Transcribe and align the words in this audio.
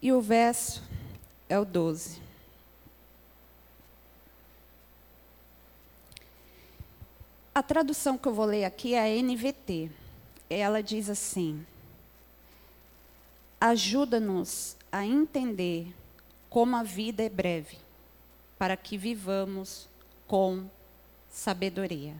E 0.00 0.12
o 0.12 0.20
verso 0.20 0.82
é 1.48 1.58
o 1.58 1.64
12. 1.64 2.20
A 7.52 7.62
tradução 7.62 8.16
que 8.16 8.28
eu 8.28 8.32
vou 8.32 8.44
ler 8.44 8.64
aqui 8.64 8.94
é 8.94 9.02
a 9.02 9.22
NVT. 9.22 9.90
Ela 10.48 10.80
diz 10.80 11.10
assim: 11.10 11.66
Ajuda-nos 13.60 14.76
a 14.92 15.04
entender 15.04 15.92
como 16.48 16.76
a 16.76 16.84
vida 16.84 17.24
é 17.24 17.28
breve, 17.28 17.76
para 18.56 18.76
que 18.76 18.96
vivamos 18.96 19.88
com 20.28 20.64
sabedoria. 21.28 22.14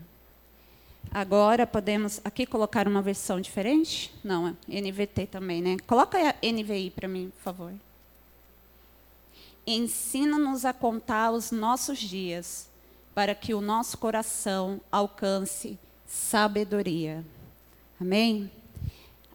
Agora 1.11 1.67
podemos 1.67 2.21
aqui 2.25 2.45
colocar 2.45 2.87
uma 2.87 3.01
versão 3.01 3.41
diferente? 3.41 4.13
Não, 4.23 4.49
é 4.49 4.81
NVT 4.81 5.27
também, 5.27 5.63
né? 5.63 5.77
Coloca 5.87 6.19
a 6.19 6.35
NVI 6.47 6.91
para 6.91 7.09
mim, 7.09 7.33
por 7.37 7.43
favor. 7.43 7.73
Ensina-nos 9.66 10.65
a 10.65 10.73
contar 10.73 11.30
os 11.30 11.51
nossos 11.51 11.99
dias, 11.99 12.69
para 13.15 13.35
que 13.35 13.52
o 13.52 13.61
nosso 13.61 13.99
coração 13.99 14.80
alcance 14.93 15.79
sabedoria. 16.07 17.25
Amém? 18.01 18.51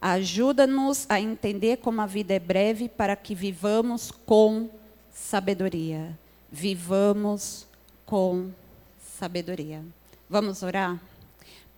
Ajuda-nos 0.01 1.05
a 1.09 1.19
entender 1.19 1.77
como 1.77 2.01
a 2.01 2.05
vida 2.05 2.33
é 2.33 2.39
breve, 2.39 2.89
para 2.89 3.15
que 3.15 3.35
vivamos 3.35 4.11
com 4.11 4.69
sabedoria. 5.11 6.17
Vivamos 6.51 7.67
com 8.05 8.51
sabedoria. 8.99 9.83
Vamos 10.29 10.63
orar? 10.63 10.99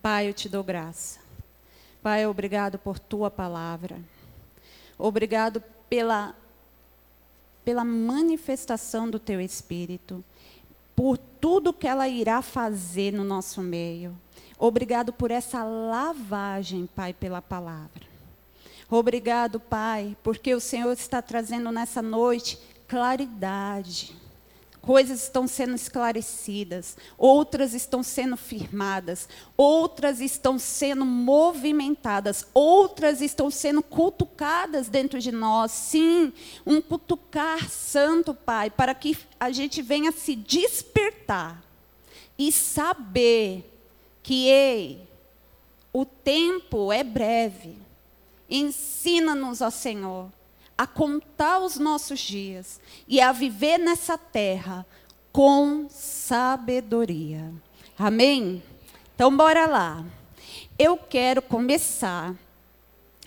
Pai, 0.08 0.28
eu 0.28 0.32
te 0.32 0.48
dou 0.48 0.62
graça. 0.62 1.18
Pai, 2.00 2.24
obrigado 2.28 2.78
por 2.78 2.96
tua 2.96 3.28
palavra. 3.28 3.98
Obrigado 4.96 5.60
pela, 5.90 6.32
pela 7.64 7.84
manifestação 7.84 9.10
do 9.10 9.18
teu 9.18 9.40
Espírito, 9.40 10.24
por 10.94 11.18
tudo 11.18 11.72
que 11.72 11.88
ela 11.88 12.06
irá 12.06 12.40
fazer 12.40 13.12
no 13.12 13.24
nosso 13.24 13.60
meio. 13.60 14.16
Obrigado 14.56 15.12
por 15.12 15.32
essa 15.32 15.64
lavagem, 15.64 16.86
Pai, 16.86 17.12
pela 17.12 17.42
palavra. 17.42 18.06
Obrigado, 18.88 19.58
Pai, 19.58 20.16
porque 20.22 20.54
o 20.54 20.60
Senhor 20.60 20.92
está 20.92 21.20
trazendo 21.20 21.72
nessa 21.72 22.00
noite 22.00 22.60
claridade 22.86 24.14
coisas 24.86 25.24
estão 25.24 25.48
sendo 25.48 25.74
esclarecidas, 25.74 26.96
outras 27.18 27.74
estão 27.74 28.04
sendo 28.04 28.36
firmadas, 28.36 29.28
outras 29.56 30.20
estão 30.20 30.60
sendo 30.60 31.04
movimentadas, 31.04 32.46
outras 32.54 33.20
estão 33.20 33.50
sendo 33.50 33.82
cutucadas 33.82 34.88
dentro 34.88 35.18
de 35.18 35.32
nós. 35.32 35.72
Sim, 35.72 36.32
um 36.64 36.80
cutucar 36.80 37.68
santo, 37.68 38.32
Pai, 38.32 38.70
para 38.70 38.94
que 38.94 39.18
a 39.40 39.50
gente 39.50 39.82
venha 39.82 40.12
se 40.12 40.36
despertar 40.36 41.60
e 42.38 42.52
saber 42.52 43.68
que, 44.22 44.46
ei, 44.46 45.08
o 45.92 46.04
tempo 46.04 46.92
é 46.92 47.02
breve. 47.02 47.76
Ensina-nos, 48.48 49.60
ó 49.60 49.70
Senhor, 49.70 50.30
a 50.76 50.86
contar 50.86 51.60
os 51.60 51.78
nossos 51.78 52.20
dias 52.20 52.80
e 53.08 53.20
a 53.20 53.32
viver 53.32 53.78
nessa 53.78 54.18
terra 54.18 54.86
com 55.32 55.86
sabedoria. 55.88 57.52
Amém? 57.98 58.62
Então, 59.14 59.34
bora 59.34 59.66
lá. 59.66 60.04
Eu 60.78 60.96
quero 60.96 61.40
começar 61.40 62.34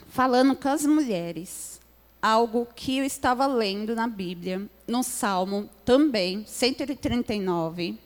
falando 0.10 0.56
com 0.56 0.70
as 0.70 0.86
mulheres 0.86 1.80
algo 2.22 2.68
que 2.76 2.98
eu 2.98 3.06
estava 3.06 3.48
lendo 3.48 3.96
na 3.96 4.08
Bíblia, 4.08 4.68
no 4.88 5.04
Salmo 5.04 5.70
também, 5.86 6.44
139. 6.46 7.98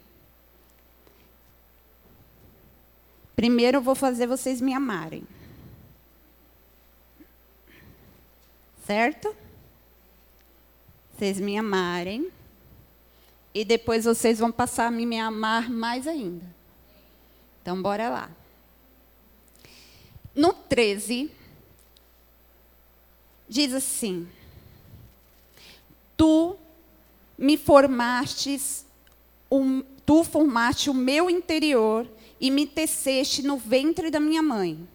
Primeiro 3.35 3.77
eu 3.77 3.81
vou 3.81 3.95
fazer 3.95 4.27
vocês 4.27 4.61
me 4.61 4.73
amarem. 4.73 5.23
Certo? 8.85 9.35
Vocês 11.15 11.39
me 11.39 11.57
amarem. 11.57 12.31
E 13.53 13.63
depois 13.63 14.05
vocês 14.05 14.39
vão 14.39 14.51
passar 14.51 14.87
a 14.87 14.91
me 14.91 15.19
amar 15.19 15.69
mais 15.69 16.07
ainda. 16.07 16.45
Então, 17.61 17.81
bora 17.81 18.09
lá. 18.09 18.31
No 20.35 20.53
13, 20.53 21.29
diz 23.47 23.73
assim: 23.73 24.27
Tu 26.17 26.57
me 27.37 27.55
formastes, 27.57 28.85
um, 29.51 29.83
tu 30.03 30.23
formaste 30.23 30.89
o 30.89 30.93
meu 30.93 31.29
interior 31.29 32.07
e 32.41 32.49
me 32.49 32.65
teceste 32.65 33.43
no 33.43 33.57
ventre 33.57 34.09
da 34.09 34.19
minha 34.19 34.41
mãe. 34.41 34.87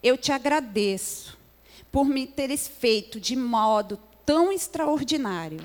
Eu 0.00 0.16
te 0.16 0.30
agradeço 0.30 1.37
por 1.90 2.06
me 2.06 2.26
teres 2.26 2.68
feito 2.68 3.20
de 3.20 3.34
modo 3.36 3.98
tão 4.24 4.52
extraordinário. 4.52 5.60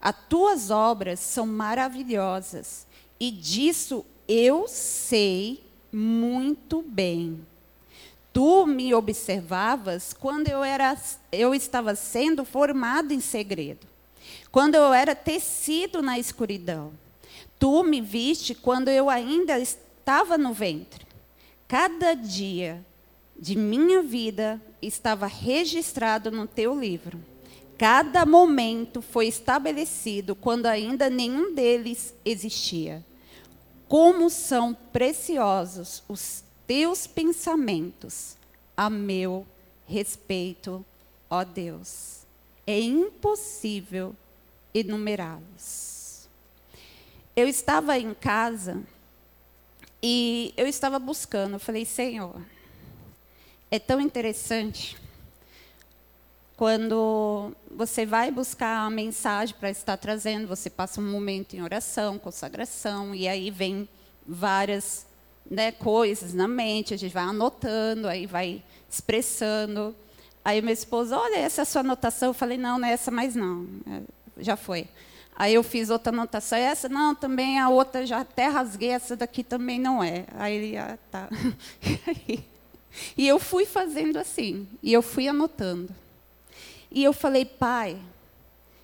As 0.00 0.14
tuas 0.28 0.70
obras 0.70 1.20
são 1.20 1.46
maravilhosas, 1.46 2.86
e 3.18 3.30
disso 3.30 4.04
eu 4.26 4.66
sei 4.68 5.64
muito 5.92 6.82
bem. 6.82 7.44
Tu 8.32 8.66
me 8.66 8.94
observavas 8.94 10.12
quando 10.12 10.48
eu, 10.48 10.62
era, 10.62 10.96
eu 11.32 11.54
estava 11.54 11.94
sendo 11.94 12.44
formado 12.44 13.12
em 13.12 13.20
segredo, 13.20 13.86
quando 14.52 14.76
eu 14.76 14.92
era 14.92 15.14
tecido 15.14 16.00
na 16.00 16.18
escuridão. 16.18 16.92
Tu 17.58 17.82
me 17.82 18.00
viste 18.00 18.54
quando 18.54 18.88
eu 18.88 19.10
ainda 19.10 19.58
estava 19.58 20.38
no 20.38 20.52
ventre. 20.52 21.04
Cada 21.66 22.14
dia 22.14 22.84
de 23.38 23.56
minha 23.56 24.02
vida 24.02 24.60
estava 24.82 25.26
registrado 25.26 26.30
no 26.30 26.46
teu 26.46 26.78
livro. 26.78 27.18
Cada 27.78 28.26
momento 28.26 29.00
foi 29.00 29.28
estabelecido 29.28 30.34
quando 30.34 30.66
ainda 30.66 31.08
nenhum 31.08 31.54
deles 31.54 32.12
existia. 32.24 33.04
Como 33.86 34.28
são 34.28 34.74
preciosos 34.74 36.02
os 36.08 36.42
teus 36.66 37.06
pensamentos 37.06 38.36
a 38.76 38.90
meu 38.90 39.46
respeito, 39.86 40.84
ó 41.30 41.44
Deus. 41.44 42.26
É 42.66 42.78
impossível 42.80 44.14
enumerá-los. 44.74 46.28
Eu 47.34 47.46
estava 47.46 47.96
em 47.96 48.12
casa 48.12 48.82
e 50.02 50.52
eu 50.56 50.66
estava 50.66 50.98
buscando, 50.98 51.54
eu 51.54 51.60
falei, 51.60 51.84
Senhor, 51.84 52.40
é 53.70 53.78
tão 53.78 54.00
interessante 54.00 54.96
quando 56.58 57.52
você 57.70 58.04
vai 58.04 58.32
buscar 58.32 58.84
a 58.84 58.90
mensagem 58.90 59.54
para 59.60 59.70
estar 59.70 59.96
trazendo, 59.96 60.48
você 60.48 60.68
passa 60.68 61.00
um 61.00 61.08
momento 61.08 61.54
em 61.54 61.62
oração, 61.62 62.18
consagração, 62.18 63.14
e 63.14 63.28
aí 63.28 63.48
vem 63.48 63.88
várias 64.26 65.06
né, 65.48 65.70
coisas 65.70 66.34
na 66.34 66.48
mente, 66.48 66.92
a 66.92 66.96
gente 66.96 67.12
vai 67.12 67.22
anotando, 67.22 68.08
aí 68.08 68.26
vai 68.26 68.60
expressando. 68.90 69.94
Aí 70.44 70.60
meu 70.60 70.72
esposo, 70.72 71.14
olha, 71.14 71.36
essa 71.36 71.60
é 71.60 71.62
a 71.62 71.64
sua 71.64 71.80
anotação. 71.80 72.30
Eu 72.30 72.34
falei, 72.34 72.58
não, 72.58 72.76
não 72.76 72.88
é 72.88 72.92
essa 72.92 73.12
mais 73.12 73.36
não, 73.36 73.64
é, 73.86 74.00
já 74.42 74.56
foi. 74.56 74.88
Aí 75.36 75.54
eu 75.54 75.62
fiz 75.62 75.90
outra 75.90 76.12
anotação, 76.12 76.58
essa 76.58 76.88
não, 76.88 77.14
também 77.14 77.60
a 77.60 77.68
outra 77.68 78.04
já 78.04 78.18
até 78.18 78.48
rasguei, 78.48 78.88
essa 78.88 79.14
daqui 79.14 79.44
também 79.44 79.78
não 79.78 80.02
é. 80.02 80.24
Aí 80.34 80.56
ele, 80.56 80.76
ah, 80.76 80.98
tá. 81.08 81.28
aí, 82.04 82.44
e 83.16 83.26
eu 83.26 83.38
fui 83.38 83.64
fazendo 83.66 84.18
assim, 84.18 84.68
e 84.82 84.92
eu 84.92 85.02
fui 85.02 85.28
anotando. 85.28 85.94
E 86.90 87.04
eu 87.04 87.12
falei, 87.12 87.44
pai, 87.44 87.98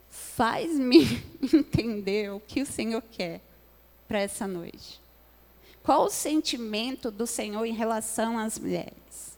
faz-me 0.09 1.23
entender 1.53 2.33
o 2.33 2.41
que 2.41 2.63
o 2.63 2.67
Senhor 2.67 3.03
quer 3.13 3.41
para 4.07 4.21
essa 4.21 4.47
noite. 4.47 5.01
Qual 5.83 6.05
o 6.05 6.11
sentimento 6.11 7.11
do 7.11 7.27
Senhor 7.27 7.65
em 7.65 7.73
relação 7.73 8.39
às 8.39 8.59
mulheres? 8.59 9.37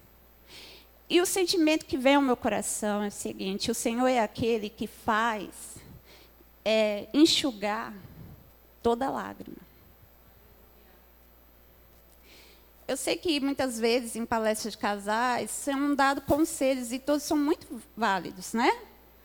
E 1.09 1.21
o 1.21 1.27
sentimento 1.27 1.87
que 1.87 1.97
vem 1.97 2.17
ao 2.17 2.23
meu 2.23 2.37
coração 2.37 3.03
é 3.03 3.09
o 3.09 3.13
seguinte: 3.13 3.71
o 3.71 3.75
Senhor 3.75 4.07
é 4.07 4.21
aquele 4.21 4.69
que 4.69 4.87
faz 4.87 5.77
é, 6.65 7.07
enxugar 7.15 7.95
toda 8.83 9.11
lágrima. 9.11 9.66
Eu 12.89 12.97
sei 12.97 13.17
que 13.17 13.41
muitas 13.41 13.79
vezes 13.79 14.15
em 14.15 14.25
palestras 14.25 14.73
de 14.73 14.79
casais 14.79 15.51
são 15.51 15.95
dados 15.95 16.25
conselhos 16.25 16.93
e 16.93 16.99
todos 16.99 17.25
são 17.25 17.37
muito 17.37 17.67
válidos, 17.97 18.53
né? 18.53 18.71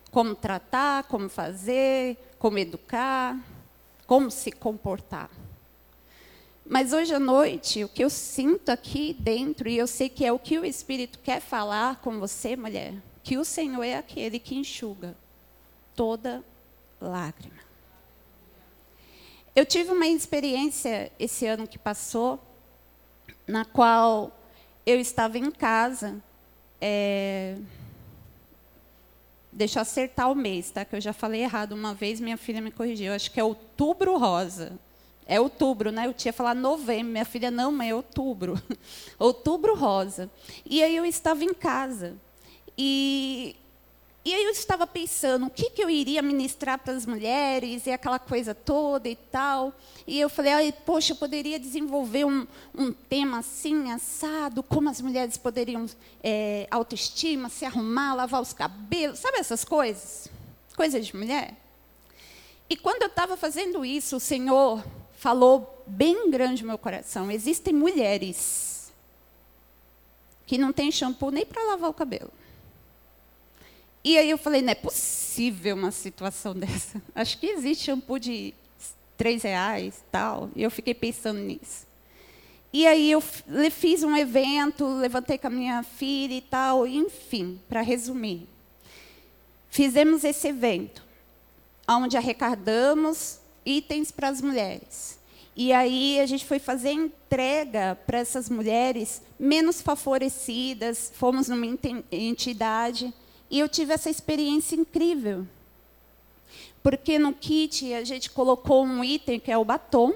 Como 0.09 0.33
tratar, 0.35 1.03
como 1.03 1.29
fazer, 1.29 2.17
como 2.39 2.57
educar, 2.57 3.37
como 4.07 4.31
se 4.31 4.51
comportar. 4.51 5.29
Mas 6.65 6.91
hoje 6.93 7.13
à 7.13 7.19
noite, 7.19 7.83
o 7.83 7.89
que 7.89 8.03
eu 8.03 8.09
sinto 8.09 8.69
aqui 8.69 9.15
dentro, 9.19 9.69
e 9.69 9.77
eu 9.77 9.87
sei 9.87 10.09
que 10.09 10.25
é 10.25 10.31
o 10.31 10.39
que 10.39 10.57
o 10.57 10.65
Espírito 10.65 11.19
quer 11.19 11.39
falar 11.39 11.97
com 12.01 12.19
você, 12.19 12.55
mulher, 12.55 12.95
que 13.23 13.37
o 13.37 13.45
Senhor 13.45 13.83
é 13.83 13.95
aquele 13.95 14.39
que 14.39 14.55
enxuga 14.55 15.15
toda 15.95 16.43
lágrima. 16.99 17.59
Eu 19.55 19.65
tive 19.65 19.91
uma 19.91 20.07
experiência 20.07 21.11
esse 21.19 21.45
ano 21.45 21.67
que 21.67 21.77
passou, 21.77 22.39
na 23.51 23.65
qual 23.65 24.31
eu 24.85 24.99
estava 24.99 25.37
em 25.37 25.51
casa. 25.51 26.15
É... 26.79 27.57
Deixa 29.51 29.79
eu 29.79 29.81
acertar 29.81 30.31
o 30.31 30.35
mês, 30.35 30.71
tá? 30.71 30.85
Que 30.85 30.95
eu 30.95 31.01
já 31.01 31.11
falei 31.11 31.41
errado 31.41 31.73
uma 31.73 31.93
vez, 31.93 32.21
minha 32.21 32.37
filha 32.37 32.61
me 32.61 32.71
corrigiu. 32.71 33.13
Acho 33.13 33.29
que 33.29 33.39
é 33.39 33.43
outubro 33.43 34.17
rosa. 34.17 34.79
É 35.25 35.39
outubro, 35.39 35.91
né? 35.91 36.07
Eu 36.07 36.13
tinha 36.13 36.31
falado 36.31 36.59
novembro. 36.59 37.11
Minha 37.11 37.25
filha, 37.25 37.51
não, 37.51 37.71
mãe, 37.71 37.89
é 37.89 37.95
outubro. 37.95 38.59
outubro 39.19 39.75
rosa. 39.75 40.31
E 40.65 40.81
aí 40.81 40.95
eu 40.95 41.05
estava 41.05 41.43
em 41.43 41.53
casa. 41.53 42.15
E 42.77 43.55
e 44.23 44.35
aí 44.35 44.43
eu 44.43 44.51
estava 44.51 44.85
pensando, 44.85 45.47
o 45.47 45.49
que, 45.49 45.71
que 45.71 45.83
eu 45.83 45.89
iria 45.89 46.21
ministrar 46.21 46.77
para 46.77 46.93
as 46.93 47.07
mulheres, 47.07 47.87
e 47.87 47.91
aquela 47.91 48.19
coisa 48.19 48.53
toda 48.53 49.09
e 49.09 49.15
tal. 49.15 49.73
E 50.05 50.19
eu 50.19 50.29
falei, 50.29 50.71
poxa, 50.71 51.13
eu 51.13 51.15
poderia 51.15 51.59
desenvolver 51.59 52.25
um, 52.25 52.45
um 52.77 52.93
tema 52.93 53.39
assim, 53.39 53.91
assado, 53.91 54.61
como 54.61 54.89
as 54.89 55.01
mulheres 55.01 55.37
poderiam 55.37 55.87
é, 56.23 56.67
autoestima, 56.69 57.49
se 57.49 57.65
arrumar, 57.65 58.13
lavar 58.13 58.41
os 58.41 58.53
cabelos, 58.53 59.17
sabe 59.17 59.39
essas 59.39 59.65
coisas? 59.65 60.29
Coisas 60.75 61.07
de 61.07 61.15
mulher. 61.15 61.55
E 62.69 62.77
quando 62.77 63.01
eu 63.01 63.07
estava 63.07 63.35
fazendo 63.35 63.83
isso, 63.83 64.17
o 64.17 64.19
Senhor 64.19 64.83
falou 65.17 65.83
bem 65.87 66.29
grande 66.29 66.61
no 66.61 66.67
meu 66.67 66.77
coração. 66.77 67.31
Existem 67.31 67.73
mulheres 67.73 68.93
que 70.45 70.59
não 70.59 70.71
têm 70.71 70.91
shampoo 70.91 71.31
nem 71.31 71.45
para 71.45 71.63
lavar 71.63 71.89
o 71.89 71.93
cabelo. 71.93 72.31
E 74.03 74.17
aí 74.17 74.29
eu 74.29 74.37
falei, 74.37 74.61
não 74.61 74.71
é 74.71 74.75
possível 74.75 75.75
uma 75.75 75.91
situação 75.91 76.53
dessa. 76.55 77.01
Acho 77.13 77.37
que 77.37 77.47
existe 77.47 77.85
shampoo 77.85 78.19
de 78.19 78.53
três 79.17 79.43
reais 79.43 80.03
tal. 80.11 80.49
E 80.55 80.63
eu 80.63 80.71
fiquei 80.71 80.93
pensando 80.93 81.39
nisso. 81.39 81.85
E 82.73 82.87
aí 82.87 83.11
eu 83.11 83.21
fiz 83.69 84.01
um 84.01 84.15
evento, 84.15 84.85
levantei 84.85 85.37
com 85.37 85.47
a 85.47 85.49
minha 85.49 85.83
filha 85.83 86.33
e 86.33 86.41
tal, 86.41 86.87
enfim, 86.87 87.59
para 87.67 87.81
resumir. 87.81 88.47
Fizemos 89.69 90.23
esse 90.23 90.47
evento, 90.47 91.03
onde 91.87 92.15
arrecadamos 92.15 93.39
itens 93.65 94.09
para 94.09 94.29
as 94.29 94.41
mulheres. 94.41 95.19
E 95.53 95.73
aí 95.73 96.19
a 96.21 96.25
gente 96.25 96.45
foi 96.45 96.59
fazer 96.59 96.91
entrega 96.91 97.99
para 98.07 98.19
essas 98.19 98.49
mulheres 98.49 99.21
menos 99.37 99.81
favorecidas, 99.81 101.11
fomos 101.13 101.49
numa 101.49 101.67
entidade 102.09 103.13
e 103.51 103.59
eu 103.59 103.67
tive 103.67 103.93
essa 103.93 104.09
experiência 104.09 104.77
incrível. 104.77 105.45
Porque 106.81 107.19
no 107.19 107.33
kit 107.33 107.93
a 107.93 108.03
gente 108.05 108.29
colocou 108.29 108.85
um 108.85 109.03
item 109.03 109.41
que 109.41 109.51
é 109.51 109.57
o 109.57 109.65
batom. 109.65 110.13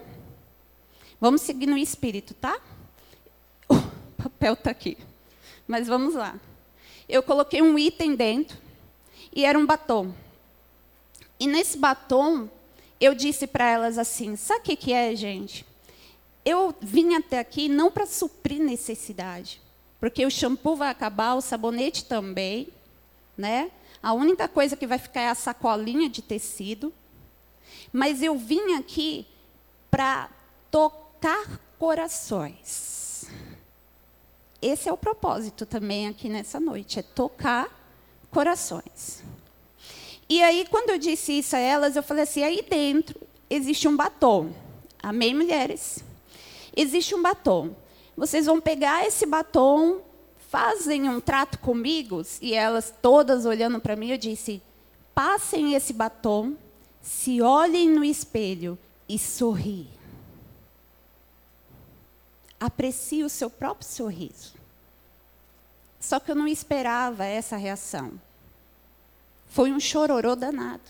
Vamos 1.20 1.42
seguir 1.42 1.68
no 1.68 1.78
espírito, 1.78 2.34
tá? 2.34 2.60
O 4.18 4.30
papel 4.30 4.54
está 4.54 4.72
aqui. 4.72 4.98
Mas 5.68 5.86
vamos 5.88 6.16
lá. 6.16 6.40
Eu 7.08 7.22
coloquei 7.22 7.62
um 7.62 7.78
item 7.78 8.16
dentro 8.16 8.58
e 9.32 9.46
era 9.46 9.60
um 9.60 9.66
batom. 9.66 10.12
E 11.40 11.46
nesse 11.46 11.78
batom, 11.78 12.50
eu 13.00 13.14
disse 13.14 13.46
para 13.46 13.70
elas 13.70 13.98
assim: 14.00 14.36
sabe 14.36 14.62
o 14.62 14.64
que, 14.64 14.76
que 14.76 14.94
é, 14.94 15.16
gente? 15.16 15.64
Eu 16.44 16.74
vim 16.82 17.14
até 17.14 17.38
aqui 17.38 17.68
não 17.68 17.92
para 17.92 18.06
suprir 18.06 18.60
necessidade, 18.60 19.62
porque 20.00 20.26
o 20.26 20.32
shampoo 20.32 20.76
vai 20.76 20.90
acabar, 20.90 21.36
o 21.36 21.42
sabonete 21.42 22.06
também 22.06 22.70
né? 23.38 23.72
A 24.02 24.14
única 24.14 24.48
coisa 24.48 24.76
que 24.76 24.88
vai 24.88 24.98
ficar 24.98 25.22
é 25.22 25.30
a 25.30 25.36
sacolinha 25.36 26.10
de 26.10 26.22
tecido. 26.22 26.94
Mas 27.92 28.22
eu 28.22 28.38
vim 28.38 28.74
aqui 28.74 29.26
para 29.90 30.30
tocar 30.70 31.60
corações. 31.80 33.26
Esse 34.62 34.90
é 34.90 34.94
o 34.94 34.98
propósito 34.98 35.66
também 35.66 36.08
aqui 36.08 36.28
nessa 36.28 36.60
noite, 36.60 37.00
é 37.00 37.04
tocar 37.04 37.70
corações. 38.32 39.24
E 40.28 40.42
aí, 40.42 40.66
quando 40.70 40.90
eu 40.90 40.98
disse 40.98 41.38
isso 41.38 41.56
a 41.56 41.60
elas, 41.60 41.96
eu 41.96 42.04
falei 42.04 42.24
assim: 42.24 42.44
aí 42.44 42.66
dentro 42.68 43.20
existe 43.50 43.88
um 43.88 43.96
batom. 43.96 44.54
Amém, 45.02 45.36
mulheres? 45.36 46.04
Existe 46.76 47.14
um 47.14 47.22
batom. 47.22 47.76
Vocês 48.18 48.46
vão 48.46 48.60
pegar 48.60 49.06
esse 49.06 49.26
batom 49.26 50.02
fazem 50.50 51.10
um 51.10 51.20
trato 51.20 51.60
comigo, 51.60 52.22
e 52.42 52.54
elas 52.54 52.94
todas 53.02 53.46
olhando 53.46 53.80
para 53.80 53.96
mim, 53.96 54.12
eu 54.12 54.18
disse: 54.18 54.62
passem 55.14 55.74
esse 55.74 55.94
batom, 55.94 56.56
se 57.02 57.42
olhem 57.42 57.90
no 57.90 58.04
espelho 58.04 58.78
e 59.08 59.18
sorri. 59.20 59.88
Aprecie 62.60 63.24
o 63.24 63.30
seu 63.30 63.50
próprio 63.50 63.88
sorriso. 63.88 64.54
Só 66.00 66.20
que 66.20 66.32
eu 66.32 66.36
não 66.36 66.48
esperava 66.48 67.26
essa 67.26 67.58
reação. 67.58 68.14
Foi 69.50 69.72
um 69.72 69.80
chororô 69.80 70.36
danado. 70.36 70.84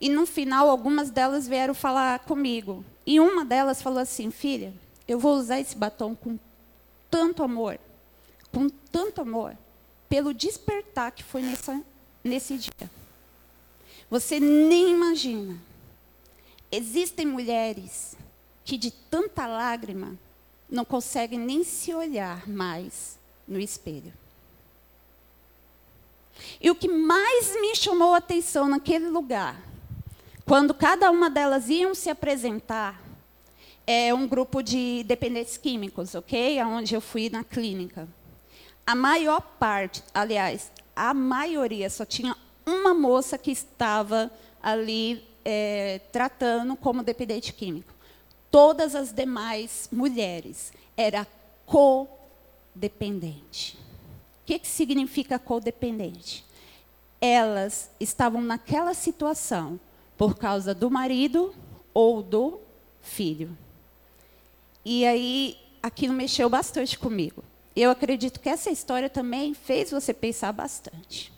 E 0.00 0.08
no 0.08 0.26
final, 0.26 0.68
algumas 0.68 1.10
delas 1.10 1.46
vieram 1.46 1.74
falar 1.74 2.18
comigo. 2.20 2.84
E 3.06 3.20
uma 3.20 3.44
delas 3.44 3.80
falou 3.80 4.00
assim: 4.00 4.30
Filha, 4.30 4.74
eu 5.06 5.18
vou 5.18 5.36
usar 5.36 5.60
esse 5.60 5.76
batom 5.76 6.14
com 6.14 6.38
tanto 7.12 7.42
amor, 7.42 7.78
com 8.50 8.70
tanto 8.70 9.20
amor, 9.20 9.54
pelo 10.08 10.32
despertar 10.32 11.12
que 11.12 11.22
foi 11.22 11.42
nessa, 11.42 11.84
nesse 12.24 12.56
dia. 12.56 12.90
Você 14.10 14.40
nem 14.40 14.92
imagina. 14.92 15.58
Existem 16.70 17.26
mulheres 17.26 18.16
que, 18.64 18.78
de 18.78 18.90
tanta 18.90 19.46
lágrima, 19.46 20.16
não 20.70 20.86
conseguem 20.86 21.38
nem 21.38 21.62
se 21.62 21.92
olhar 21.92 22.48
mais 22.48 23.18
no 23.46 23.60
espelho. 23.60 24.12
E 26.58 26.70
o 26.70 26.74
que 26.74 26.88
mais 26.88 27.54
me 27.60 27.76
chamou 27.76 28.14
a 28.14 28.18
atenção 28.18 28.68
naquele 28.68 29.10
lugar, 29.10 29.60
quando 30.46 30.72
cada 30.72 31.10
uma 31.10 31.28
delas 31.28 31.68
iam 31.68 31.94
se 31.94 32.08
apresentar, 32.08 33.01
é 33.86 34.12
um 34.14 34.26
grupo 34.26 34.62
de 34.62 35.04
dependentes 35.04 35.56
químicos, 35.56 36.14
ok? 36.14 36.62
Onde 36.62 36.94
eu 36.94 37.00
fui 37.00 37.30
na 37.30 37.42
clínica. 37.42 38.06
A 38.86 38.94
maior 38.94 39.40
parte, 39.40 40.02
aliás, 40.12 40.70
a 40.94 41.14
maioria, 41.14 41.88
só 41.88 42.04
tinha 42.04 42.36
uma 42.66 42.92
moça 42.94 43.38
que 43.38 43.50
estava 43.50 44.30
ali 44.62 45.24
é, 45.44 46.00
tratando 46.12 46.76
como 46.76 47.02
dependente 47.02 47.52
químico. 47.52 47.92
Todas 48.50 48.94
as 48.94 49.12
demais 49.12 49.88
mulheres 49.90 50.72
era 50.96 51.26
codependente. 51.66 53.76
O 54.42 54.46
que, 54.46 54.58
que 54.58 54.68
significa 54.68 55.38
codependente? 55.38 56.44
Elas 57.20 57.90
estavam 57.98 58.42
naquela 58.42 58.94
situação 58.94 59.80
por 60.18 60.36
causa 60.36 60.74
do 60.74 60.90
marido 60.90 61.54
ou 61.94 62.22
do 62.22 62.60
filho. 63.00 63.56
E 64.84 65.06
aí 65.06 65.56
aquilo 65.82 66.14
mexeu 66.14 66.48
bastante 66.48 66.98
comigo. 66.98 67.44
Eu 67.74 67.90
acredito 67.90 68.40
que 68.40 68.48
essa 68.48 68.70
história 68.70 69.08
também 69.08 69.54
fez 69.54 69.90
você 69.90 70.12
pensar 70.12 70.52
bastante. 70.52 71.32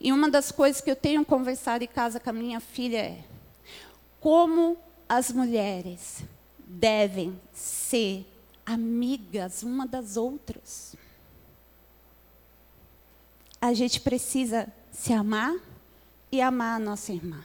E 0.00 0.12
uma 0.12 0.30
das 0.30 0.50
coisas 0.50 0.80
que 0.80 0.90
eu 0.90 0.96
tenho 0.96 1.24
conversado 1.24 1.84
em 1.84 1.88
casa 1.88 2.20
com 2.20 2.30
a 2.30 2.32
minha 2.32 2.60
filha 2.60 2.98
é 2.98 3.24
como 4.20 4.76
as 5.08 5.30
mulheres 5.30 6.24
devem 6.58 7.40
ser 7.52 8.26
amigas 8.64 9.62
uma 9.62 9.86
das 9.86 10.16
outras. 10.16 10.96
A 13.60 13.72
gente 13.72 14.00
precisa 14.00 14.68
se 14.90 15.12
amar 15.12 15.54
e 16.30 16.40
amar 16.40 16.76
a 16.76 16.84
nossa 16.84 17.12
irmã. 17.12 17.44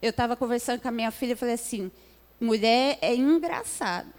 Eu 0.00 0.10
estava 0.10 0.34
conversando 0.34 0.80
com 0.80 0.88
a 0.88 0.92
minha 0.92 1.10
filha 1.10 1.32
e 1.32 1.36
falei 1.36 1.54
assim: 1.54 1.92
Mulher 2.42 2.98
é 3.00 3.14
engraçada. 3.14 4.12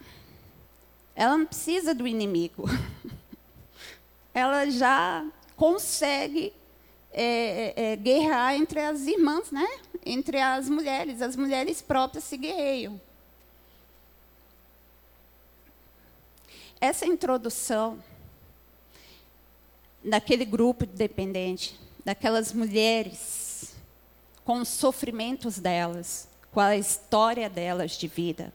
Ela 1.13 1.37
não 1.37 1.45
precisa 1.45 1.93
do 1.93 2.07
inimigo. 2.07 2.63
Ela 4.33 4.69
já 4.69 5.25
consegue 5.57 6.53
é, 7.11 7.23
é, 7.25 7.73
é, 7.75 7.95
guerrear 7.97 8.55
entre 8.55 8.79
as 8.79 9.01
irmãs, 9.01 9.51
né? 9.51 9.67
Entre 10.05 10.39
as 10.39 10.69
mulheres. 10.69 11.21
As 11.21 11.35
mulheres 11.35 11.81
próprias 11.81 12.23
se 12.23 12.37
guerreiam. 12.37 12.99
Essa 16.79 17.05
introdução 17.05 18.01
daquele 20.01 20.45
grupo 20.45 20.85
de 20.85 20.93
dependente, 20.93 21.77
daquelas 22.05 22.53
mulheres 22.53 23.75
com 24.45 24.61
os 24.61 24.69
sofrimentos 24.69 25.59
delas, 25.59 26.31
com 26.53 26.59
a 26.59 26.77
história 26.77 27.49
delas 27.49 27.91
de 27.91 28.07
vida. 28.07 28.53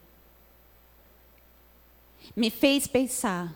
Me 2.37 2.51
fez 2.51 2.87
pensar 2.87 3.53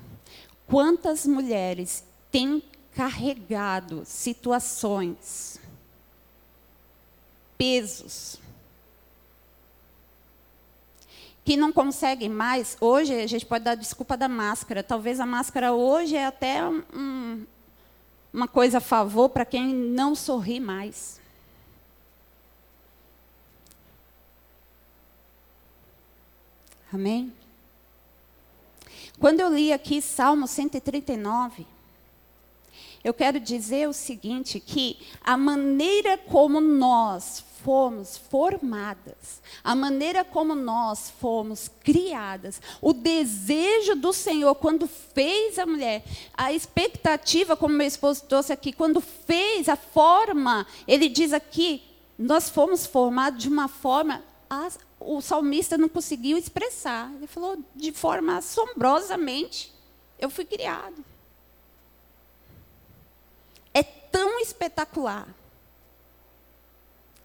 quantas 0.66 1.25
mulheres 1.26 2.04
têm 2.30 2.62
carregado 2.94 4.02
situações, 4.04 5.61
pesos, 7.56 8.38
que 11.44 11.56
não 11.56 11.72
conseguem 11.72 12.28
mais. 12.28 12.76
Hoje 12.80 13.14
a 13.14 13.26
gente 13.26 13.46
pode 13.46 13.64
dar 13.64 13.75
desculpa 13.76 14.16
da 14.16 14.28
máscara. 14.28 14.82
Talvez 14.82 15.20
a 15.20 15.26
máscara 15.26 15.72
hoje 15.72 16.16
é 16.16 16.26
até 16.26 16.64
um, 16.66 17.46
uma 18.32 18.49
coisa 18.49 18.78
a 18.78 18.80
favor 18.80 19.28
para 19.28 19.44
quem 19.44 19.72
não 19.72 20.14
sorri 20.14 20.58
mais. 20.58 21.21
Amém? 26.92 27.32
Quando 29.18 29.40
eu 29.40 29.49
li 29.54 29.72
aqui 29.72 30.02
Salmo 30.02 30.46
139, 30.46 31.66
eu 33.02 33.14
quero 33.14 33.40
dizer 33.40 33.88
o 33.88 33.92
seguinte, 33.92 34.61
que 34.61 34.99
a 35.25 35.37
maneira 35.37 36.18
como 36.18 36.61
nós 36.61 37.42
fomos 37.64 38.16
formadas, 38.16 39.40
a 39.64 39.75
maneira 39.75 40.25
como 40.25 40.54
nós 40.54 41.11
fomos 41.18 41.70
criadas, 41.82 42.61
o 42.80 42.92
desejo 42.92 43.94
do 43.96 44.12
Senhor 44.12 44.54
quando 44.56 44.87
fez 44.87 45.58
a 45.58 45.64
mulher, 45.64 46.04
a 46.34 46.52
expectativa, 46.52 47.56
como 47.56 47.75
meu 47.75 47.87
esposo 47.87 48.25
trouxe 48.28 48.52
aqui, 48.52 48.72
quando 48.72 49.00
fez 49.00 49.68
a 49.68 49.76
forma, 49.76 50.66
ele 50.87 51.08
diz 51.08 51.32
aqui, 51.32 51.82
nós 52.18 52.50
fomos 52.50 52.87
formados 52.87 53.42
de 53.42 53.49
uma 53.49 53.66
forma 53.66 54.22
o 55.00 55.21
salmista 55.21 55.78
não 55.78 55.88
conseguiu 55.88 56.37
expressar. 56.37 57.12
Ele 57.14 57.26
falou 57.26 57.59
de 57.75 57.92
forma 57.92 58.37
assombrosamente, 58.37 59.73
eu 60.18 60.30
fui 60.30 60.44
criado. 60.44 61.04
É 63.73 63.82
tão 63.82 64.40
espetacular. 64.40 65.28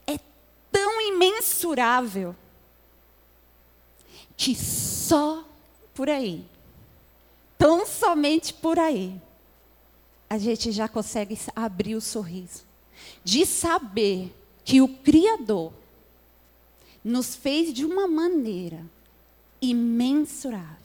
É 0.05 0.19
tão 0.72 1.01
imensurável 1.01 2.36
que 4.36 4.55
só 4.55 5.43
por 5.93 6.10
aí, 6.10 6.46
tão 7.57 7.86
somente 7.86 8.53
por 8.53 8.77
aí, 8.77 9.19
a 10.29 10.38
gente 10.38 10.72
já 10.72 10.88
consegue 10.88 11.38
abrir 11.55 11.96
o 11.96 12.01
sorriso 12.01 12.63
de 13.24 13.46
saber 13.46 14.34
que 14.63 14.81
o 14.81 14.88
Criador 14.88 15.74
nos 17.07 17.35
fez 17.35 17.73
de 17.73 17.85
uma 17.85 18.07
maneira 18.07 18.85
imensurável. 19.61 20.75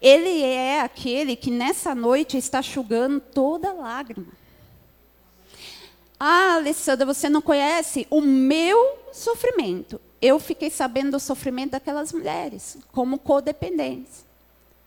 Ele 0.00 0.42
é 0.42 0.80
aquele 0.80 1.34
que 1.34 1.50
nessa 1.50 1.94
noite 1.94 2.36
está 2.36 2.60
enxugando 2.60 3.20
toda 3.20 3.72
lágrima. 3.72 4.32
Ah, 6.20 6.56
Alessandra, 6.56 7.06
você 7.06 7.28
não 7.28 7.40
conhece 7.40 8.06
o 8.10 8.20
meu 8.20 8.98
sofrimento. 9.12 10.00
Eu 10.20 10.38
fiquei 10.38 10.70
sabendo 10.70 11.12
do 11.12 11.20
sofrimento 11.20 11.72
daquelas 11.72 12.12
mulheres, 12.12 12.76
como 12.92 13.18
codependentes. 13.18 14.24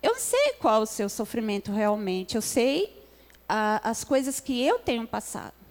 Eu 0.04 0.16
sei 0.16 0.54
qual 0.60 0.82
é 0.82 0.84
o 0.84 0.86
seu 0.86 1.10
sofrimento 1.10 1.72
realmente, 1.72 2.36
eu 2.36 2.42
sei 2.42 3.04
ah, 3.50 3.82
as 3.84 4.04
coisas 4.04 4.40
que 4.40 4.62
eu 4.64 4.78
tenho 4.78 5.08
passado. 5.08 5.67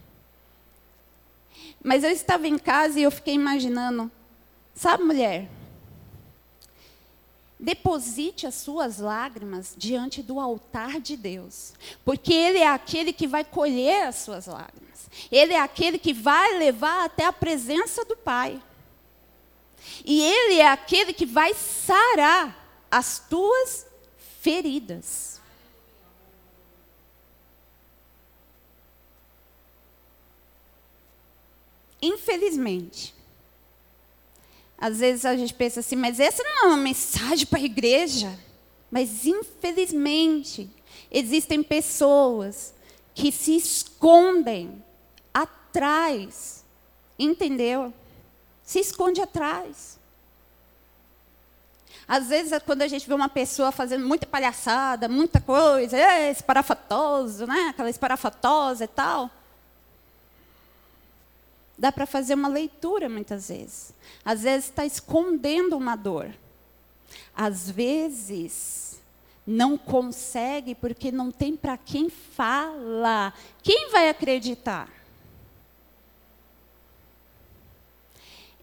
Mas 1.83 2.05
eu 2.05 2.11
estava 2.11 2.47
em 2.49 2.59
casa 2.59 2.99
e 2.99 3.03
eu 3.03 3.11
fiquei 3.11 3.35
imaginando, 3.35 4.11
sabe, 4.75 5.05
mulher? 5.05 5.49
Deposite 7.59 8.47
as 8.47 8.55
suas 8.55 8.99
lágrimas 8.99 9.75
diante 9.77 10.23
do 10.23 10.39
altar 10.39 11.01
de 11.01 11.17
Deus, 11.17 11.73
porque 12.05 12.33
Ele 12.33 12.59
é 12.59 12.69
aquele 12.69 13.13
que 13.13 13.27
vai 13.27 13.45
colher 13.45 14.09
as 14.09 14.17
suas 14.17 14.47
lágrimas. 14.47 15.09
Ele 15.31 15.55
é 15.55 15.61
aquele 15.61 15.99
que 15.99 16.13
vai 16.13 16.59
levar 16.59 17.05
até 17.05 17.25
a 17.25 17.33
presença 17.33 18.05
do 18.05 18.17
Pai. 18.17 18.63
E 20.05 20.21
Ele 20.21 20.61
é 20.61 20.69
aquele 20.69 21.13
que 21.13 21.25
vai 21.25 21.55
sarar 21.55 22.85
as 22.91 23.19
tuas 23.19 23.87
feridas. 24.41 25.36
Infelizmente. 32.07 33.15
Às 34.79 34.99
vezes 35.01 35.25
a 35.25 35.37
gente 35.37 35.55
pensa 35.55 35.81
assim, 35.81 35.97
mas 35.97 36.21
essa 36.21 36.43
não 36.43 36.51
é 36.51 36.67
uma 36.67 36.77
mensagem 36.77 37.47
para 37.47 37.59
a 37.59 37.63
igreja. 37.63 38.39
Mas, 38.91 39.27
infelizmente, 39.27 40.71
existem 41.11 41.63
pessoas 41.63 42.75
que 43.15 43.33
se 43.33 43.57
escondem 43.57 44.83
atrás. 45.33 46.65
Entendeu? 47.19 47.93
Se 48.63 48.79
esconde 48.79 49.21
atrás. 49.21 49.99
Às 52.07 52.29
vezes, 52.29 52.53
quando 52.65 52.83
a 52.83 52.89
gente 52.89 53.09
vê 53.09 53.15
uma 53.15 53.29
pessoa 53.29 53.73
fazendo 53.73 54.07
muita 54.07 54.27
palhaçada, 54.27 55.09
muita 55.09 55.41
coisa, 55.41 55.97
é, 55.97 56.31
esparafatoso, 56.31 57.47
né? 57.47 57.69
aquela 57.71 57.91
esparafatosa 57.91 58.85
e 58.85 58.89
tal, 58.89 59.29
Dá 61.79 61.93
para 61.93 62.07
fazer 62.07 62.35
uma 62.35 62.49
leitura 62.49 63.09
muitas 63.09 63.49
vezes. 63.49 63.93
Às 64.25 64.43
vezes 64.43 64.71
está 64.71 64.87
escondendo 64.87 65.77
uma 65.77 65.95
dor. 65.95 66.31
Às 67.35 67.71
vezes 67.71 69.03
não 69.47 69.79
consegue 69.79 70.75
porque 70.75 71.13
não 71.13 71.31
tem 71.31 71.57
para 71.57 71.77
quem 71.77 72.09
fala. 72.09 73.33
Quem 73.63 73.91
vai 73.91 74.09
acreditar? 74.09 74.91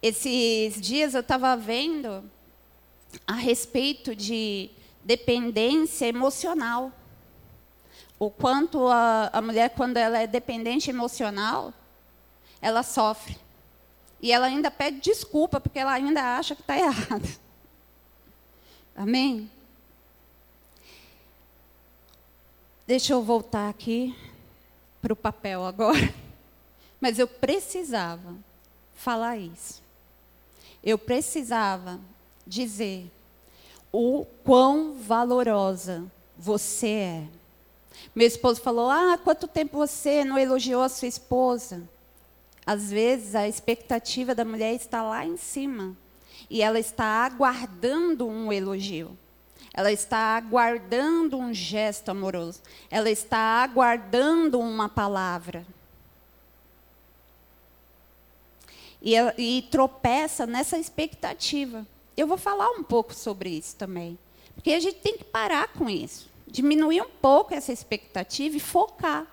Esses 0.02 0.82
dias 0.82 1.14
eu 1.14 1.22
estava 1.22 1.56
vendo 1.56 2.30
a 3.26 3.34
respeito 3.34 4.16
de 4.16 4.70
dependência 5.04 6.08
emocional. 6.08 6.92
O 8.20 8.30
quanto 8.30 8.88
a, 8.88 9.30
a 9.32 9.42
mulher, 9.42 9.70
quando 9.70 9.98
ela 9.98 10.20
é 10.20 10.28
dependente 10.28 10.90
emocional, 10.90 11.74
ela 12.64 12.82
sofre. 12.82 13.38
E 14.22 14.32
ela 14.32 14.46
ainda 14.46 14.72
pede 14.72 15.02
desculpa, 15.02 15.60
porque 15.60 15.78
ela 15.78 15.92
ainda 15.92 16.38
acha 16.38 16.56
que 16.56 16.62
está 16.62 16.78
errada. 16.78 17.28
Amém? 18.96 19.52
Deixa 22.88 23.12
eu 23.12 23.22
voltar 23.22 23.70
aqui 23.70 24.16
para 25.02 25.12
o 25.12 25.16
papel 25.16 25.66
agora. 25.66 26.14
Mas 27.02 27.20
eu 27.20 27.28
precisava 27.28 28.34
falar 28.96 29.36
isso. 29.38 29.84
Eu 30.82 30.98
precisava 30.98 32.00
dizer 32.48 33.12
o 33.92 34.26
quão 34.46 34.94
valorosa 34.94 36.10
você 36.38 36.88
é. 36.88 37.28
Meu 38.16 38.26
esposo 38.26 38.62
falou: 38.62 38.90
Ah, 38.90 39.20
quanto 39.22 39.50
tempo 39.50 39.78
você 39.78 40.24
não 40.24 40.38
elogiou 40.40 40.82
a 40.82 40.88
sua 40.88 41.10
esposa? 41.10 41.84
Às 42.66 42.92
vezes 42.92 43.36
a 43.36 43.48
expectativa 43.48 44.34
da 44.34 44.46
mulher 44.46 44.74
está 44.74 45.02
lá 45.04 45.26
em 45.26 45.38
cima 45.38 45.96
e 46.50 46.62
ela 46.62 46.80
está 46.80 47.26
aguardando 47.26 48.28
um 48.28 48.52
elogio. 48.52 49.18
Ela 49.74 49.92
está 49.92 50.38
aguardando 50.38 51.38
um 51.38 51.54
gesto 51.54 52.10
amoroso. 52.10 52.62
Ela 52.92 53.10
está 53.10 53.64
aguardando 53.64 54.60
uma 54.60 54.88
palavra. 54.88 55.66
E, 59.02 59.16
e 59.38 59.64
tropeça 59.64 60.46
nessa 60.46 60.78
expectativa. 60.78 61.86
Eu 62.16 62.28
vou 62.28 62.38
falar 62.38 62.70
um 62.70 62.84
pouco 62.84 63.14
sobre 63.16 63.50
isso 63.50 63.76
também. 63.76 64.18
Porque 64.54 64.72
a 64.72 64.80
gente 64.80 65.00
tem 65.00 65.18
que 65.18 65.24
parar 65.24 65.70
com 65.70 65.90
isso. 65.90 66.30
Diminuir 66.48 67.02
um 67.02 67.10
pouco 67.10 67.56
essa 67.56 67.74
expectativa 67.74 68.56
e 68.56 68.60
focar. 68.60 69.26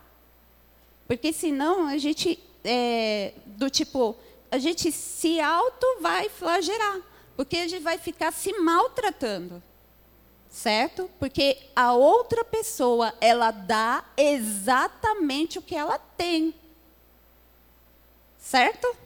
Porque 1.07 1.33
senão 1.33 1.87
a 1.87 1.99
gente 1.99 2.39
é, 2.65 3.33
do 3.47 3.71
tipo, 3.71 4.17
a 4.51 4.59
gente 4.59 4.91
se 4.91 5.41
auto 5.41 5.87
vai 6.01 6.29
flagelar, 6.29 7.01
porque 7.37 7.57
a 7.57 7.69
gente 7.69 7.83
vai 7.83 7.99
ficar 7.99 8.33
se 8.33 8.53
maltratando. 8.59 9.63
Certo? 10.51 11.09
Porque 11.21 11.57
a 11.77 11.93
outra 11.93 12.45
pessoa, 12.45 13.15
ela 13.21 13.53
dá 13.53 14.05
exatamente 14.17 15.61
o 15.61 15.63
que 15.63 15.77
ela 15.77 15.97
tem. 15.97 16.53
Certo? 18.37 18.97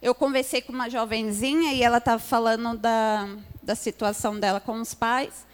Eu 0.00 0.14
conversei 0.14 0.62
com 0.62 0.72
uma 0.72 0.88
jovenzinha 0.88 1.74
e 1.74 1.82
ela 1.82 1.98
estava 1.98 2.18
falando 2.18 2.78
da, 2.78 3.28
da 3.62 3.74
situação 3.74 4.40
dela 4.40 4.60
com 4.60 4.80
os 4.80 4.94
pais. 4.94 5.46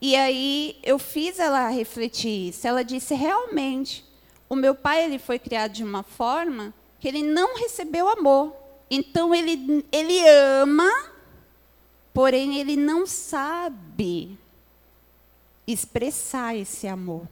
E 0.00 0.14
aí 0.14 0.78
eu 0.82 0.98
fiz 0.98 1.38
ela 1.38 1.68
refletir 1.68 2.48
isso. 2.48 2.66
Ela 2.66 2.84
disse: 2.84 3.14
realmente, 3.14 4.04
o 4.48 4.56
meu 4.56 4.74
pai 4.74 5.04
ele 5.04 5.18
foi 5.18 5.38
criado 5.38 5.72
de 5.72 5.84
uma 5.84 6.02
forma 6.02 6.72
que 7.00 7.06
ele 7.06 7.22
não 7.22 7.56
recebeu 7.56 8.08
amor. 8.08 8.54
Então 8.90 9.34
ele, 9.34 9.86
ele 9.92 10.26
ama, 10.28 10.90
porém 12.14 12.58
ele 12.58 12.76
não 12.76 13.06
sabe 13.06 14.38
expressar 15.66 16.56
esse 16.56 16.86
amor. 16.86 17.28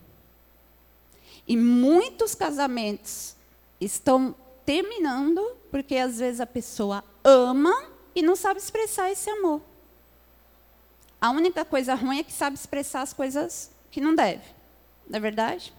E 1.49 1.57
muitos 1.57 2.35
casamentos 2.35 3.35
estão 3.81 4.35
terminando 4.65 5.57
porque 5.71 5.97
às 5.97 6.19
vezes 6.19 6.41
a 6.41 6.47
pessoa 6.47 7.03
ama 7.25 7.75
e 8.15 8.23
não 8.23 8.37
sabe 8.37 8.61
expressar 8.61 9.11
esse 9.11 9.31
amor. 9.31 9.63
A 11.21 11.31
única 11.31 11.65
coisa 11.65 11.95
ruim 11.95 12.19
é 12.19 12.23
que 12.23 12.33
sabe 12.33 12.57
expressar 12.57 13.03
as 13.03 13.13
coisas 13.13 13.71
que 13.91 14.01
não 14.01 14.15
deve. 14.15 14.45
Não 15.09 15.17
é 15.17 15.21
verdade? 15.21 15.73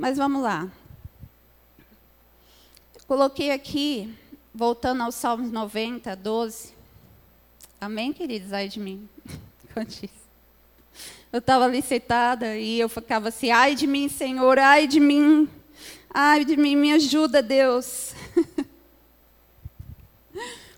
Mas 0.00 0.16
vamos 0.16 0.40
lá. 0.42 0.66
Coloquei 3.06 3.50
aqui, 3.50 4.10
voltando 4.54 5.02
aos 5.02 5.14
Salmos 5.14 5.52
90, 5.52 6.16
12. 6.16 6.72
Amém, 7.78 8.10
queridos? 8.10 8.50
Ai 8.50 8.66
de 8.66 8.80
mim. 8.80 9.06
Eu 11.30 11.38
estava 11.38 11.66
ali 11.66 11.82
sentada 11.82 12.56
e 12.56 12.80
eu 12.80 12.88
ficava 12.88 13.28
assim, 13.28 13.50
ai 13.50 13.74
de 13.74 13.86
mim, 13.86 14.08
Senhor, 14.08 14.58
ai 14.58 14.88
de 14.88 14.98
mim. 14.98 15.46
Ai 16.08 16.46
de 16.46 16.56
mim, 16.56 16.74
me 16.74 16.92
ajuda, 16.92 17.42
Deus. 17.42 18.14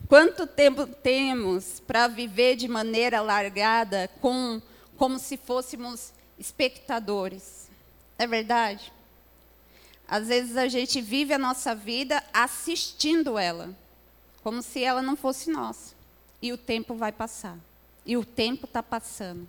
Quanto 0.08 0.48
tempo 0.48 0.84
temos 0.84 1.78
para 1.78 2.08
viver 2.08 2.56
de 2.56 2.66
maneira 2.66 3.20
largada, 3.22 4.10
com, 4.20 4.60
como 4.96 5.16
se 5.18 5.36
fôssemos 5.36 6.12
espectadores? 6.38 7.70
É 8.18 8.26
verdade? 8.26 8.92
Às 10.12 10.28
vezes 10.28 10.58
a 10.58 10.68
gente 10.68 11.00
vive 11.00 11.32
a 11.32 11.38
nossa 11.38 11.74
vida 11.74 12.22
assistindo 12.34 13.38
ela, 13.38 13.74
como 14.42 14.60
se 14.60 14.84
ela 14.84 15.00
não 15.00 15.16
fosse 15.16 15.50
nossa. 15.50 15.94
E 16.42 16.52
o 16.52 16.58
tempo 16.58 16.94
vai 16.94 17.10
passar. 17.10 17.56
E 18.04 18.14
o 18.14 18.22
tempo 18.22 18.66
está 18.66 18.82
passando. 18.82 19.48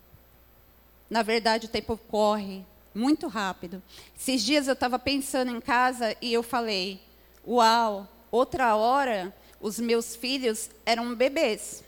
Na 1.10 1.22
verdade, 1.22 1.65
o 1.65 1.70
tempo 1.70 1.98
corre 2.08 2.63
muito 2.96 3.27
rápido. 3.27 3.84
Esses 4.17 4.41
dias 4.41 4.65
eu 4.70 4.74
estava 4.74 4.98
pensando 4.98 5.51
em 5.51 5.60
casa 5.60 6.15
e 6.22 6.32
eu 6.32 6.41
falei: 6.41 7.01
Uau, 7.46 8.08
outra 8.32 8.74
hora 8.74 9.36
os 9.60 9.77
meus 9.77 10.15
filhos 10.15 10.70
eram 10.86 11.13
bebês. 11.13 11.84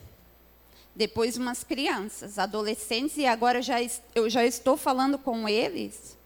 Depois 0.93 1.37
umas 1.37 1.63
crianças, 1.63 2.37
adolescentes, 2.37 3.15
e 3.15 3.25
agora 3.25 3.61
já, 3.61 3.77
eu 4.13 4.29
já 4.29 4.43
estou 4.43 4.75
falando 4.75 5.17
com 5.17 5.47
eles, 5.47 6.17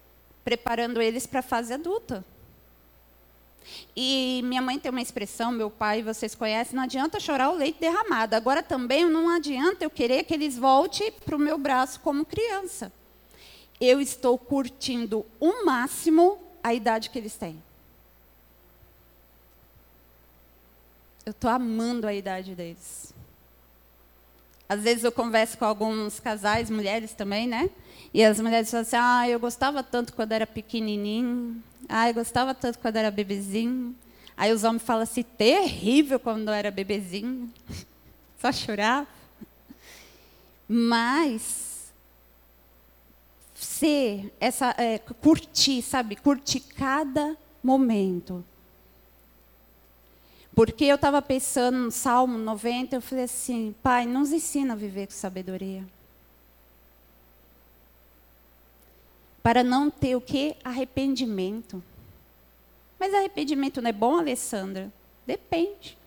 preparando 0.44 1.00
eles 1.00 1.28
para 1.28 1.42
a 1.42 1.44
fase 1.44 1.72
adulta. 1.72 2.26
E 3.96 4.42
minha 4.46 4.62
mãe 4.62 4.80
tem 4.80 4.90
uma 4.90 5.02
expressão, 5.02 5.52
meu 5.52 5.70
pai, 5.70 6.02
vocês 6.02 6.36
conhecem, 6.36 6.76
não 6.76 6.84
adianta 6.84 7.20
chorar 7.20 7.50
o 7.50 7.56
leite 7.56 7.80
derramado. 7.80 8.36
Agora 8.36 8.64
também 8.64 9.10
não 9.10 9.30
adianta 9.30 9.84
eu 9.84 9.90
querer 9.90 10.24
que 10.24 10.34
eles 10.34 10.58
voltem 10.58 11.12
para 11.12 11.36
o 11.36 11.40
meu 11.40 11.58
braço 11.58 12.00
como 12.00 12.26
criança. 12.26 12.92
Eu 13.80 14.02
estou 14.02 14.38
curtindo 14.38 15.26
o 15.40 15.66
máximo 15.66 16.40
a 16.64 16.74
idade 16.74 17.10
que 17.10 17.18
eles 17.18 17.36
têm. 17.36 17.62
Eu 21.26 21.32
estou 21.32 21.50
amando 21.50 22.08
a 22.08 22.14
idade 22.14 22.56
deles. 22.56 23.14
Às 24.70 24.82
vezes 24.82 25.04
eu 25.04 25.12
converso 25.12 25.58
com 25.58 25.66
alguns 25.66 26.20
casais, 26.20 26.70
mulheres 26.70 27.14
também, 27.14 27.48
né? 27.48 27.72
E 28.14 28.24
as 28.24 28.40
mulheres 28.40 28.70
falam 28.70 28.84
assim: 28.84 28.96
ah, 28.96 29.28
eu 29.28 29.40
gostava 29.40 29.82
tanto 29.82 30.14
quando 30.14 30.32
era 30.32 30.46
pequenininho. 30.46 31.62
Ah, 31.90 32.08
eu 32.08 32.14
gostava 32.14 32.54
tanto 32.54 32.78
quando 32.78 32.96
era 32.96 33.10
bebezinho. 33.10 33.96
Aí 34.38 34.54
os 34.54 34.64
homens 34.64 34.84
falam 34.84 35.02
assim: 35.02 35.24
terrível 35.24 36.20
quando 36.20 36.50
era 36.52 36.70
bebezinho. 36.70 37.52
Só 38.40 38.52
chorar. 38.52 39.08
Mas 40.68 41.92
ser 43.56 44.32
essa 44.40 44.76
é, 44.78 45.00
curtir, 45.00 45.82
sabe, 45.82 46.16
curtir 46.16 46.60
cada 46.60 47.36
momento. 47.64 48.46
Porque 50.60 50.84
eu 50.84 50.96
estava 50.96 51.22
pensando 51.22 51.78
no 51.78 51.90
Salmo 51.90 52.38
90, 52.38 52.98
eu 52.98 53.02
falei 53.02 53.24
assim, 53.24 53.74
Pai, 53.82 54.06
nos 54.06 54.34
ensina 54.34 54.74
a 54.74 54.76
viver 54.76 55.08
com 55.08 55.14
sabedoria. 55.14 55.86
Para 59.42 59.64
não 59.64 59.90
ter 59.90 60.18
o 60.18 60.20
que? 60.22 60.58
Arrependimento. 60.62 61.82
Mas 63.00 63.14
arrependimento 63.14 63.82
não 63.82 63.90
é 63.90 63.94
bom, 63.94 64.18
Alessandra? 64.20 64.92
Depende. 65.26 65.98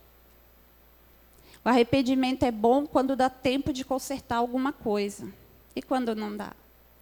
O 1.65 1.71
arrependimento 1.71 2.43
é 2.43 2.51
bom 2.51 2.87
quando 2.87 3.17
dá 3.17 3.31
tempo 3.31 3.73
de 3.73 3.87
consertar 3.87 4.37
alguma 4.37 4.71
coisa. 4.71 5.33
E 5.75 5.81
quando 5.81 6.15
não 6.15 6.37
dá? 6.37 6.53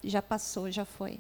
Já 0.05 0.23
passou, 0.23 0.71
já 0.71 0.85
foi. 0.85 1.19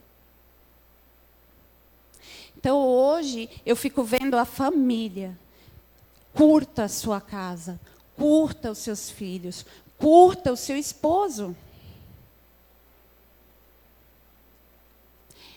Então 2.57 2.79
hoje 2.79 3.51
eu 3.66 3.75
fico 3.75 4.05
vendo 4.05 4.37
a 4.37 4.45
família 4.45 5.37
Curta 6.35 6.85
a 6.85 6.88
sua 6.88 7.21
casa, 7.21 7.81
curta 8.16 8.71
os 8.71 8.79
seus 8.79 9.11
filhos, 9.11 9.66
curta 9.99 10.53
o 10.53 10.57
seu 10.57 10.77
esposo. 10.77 11.55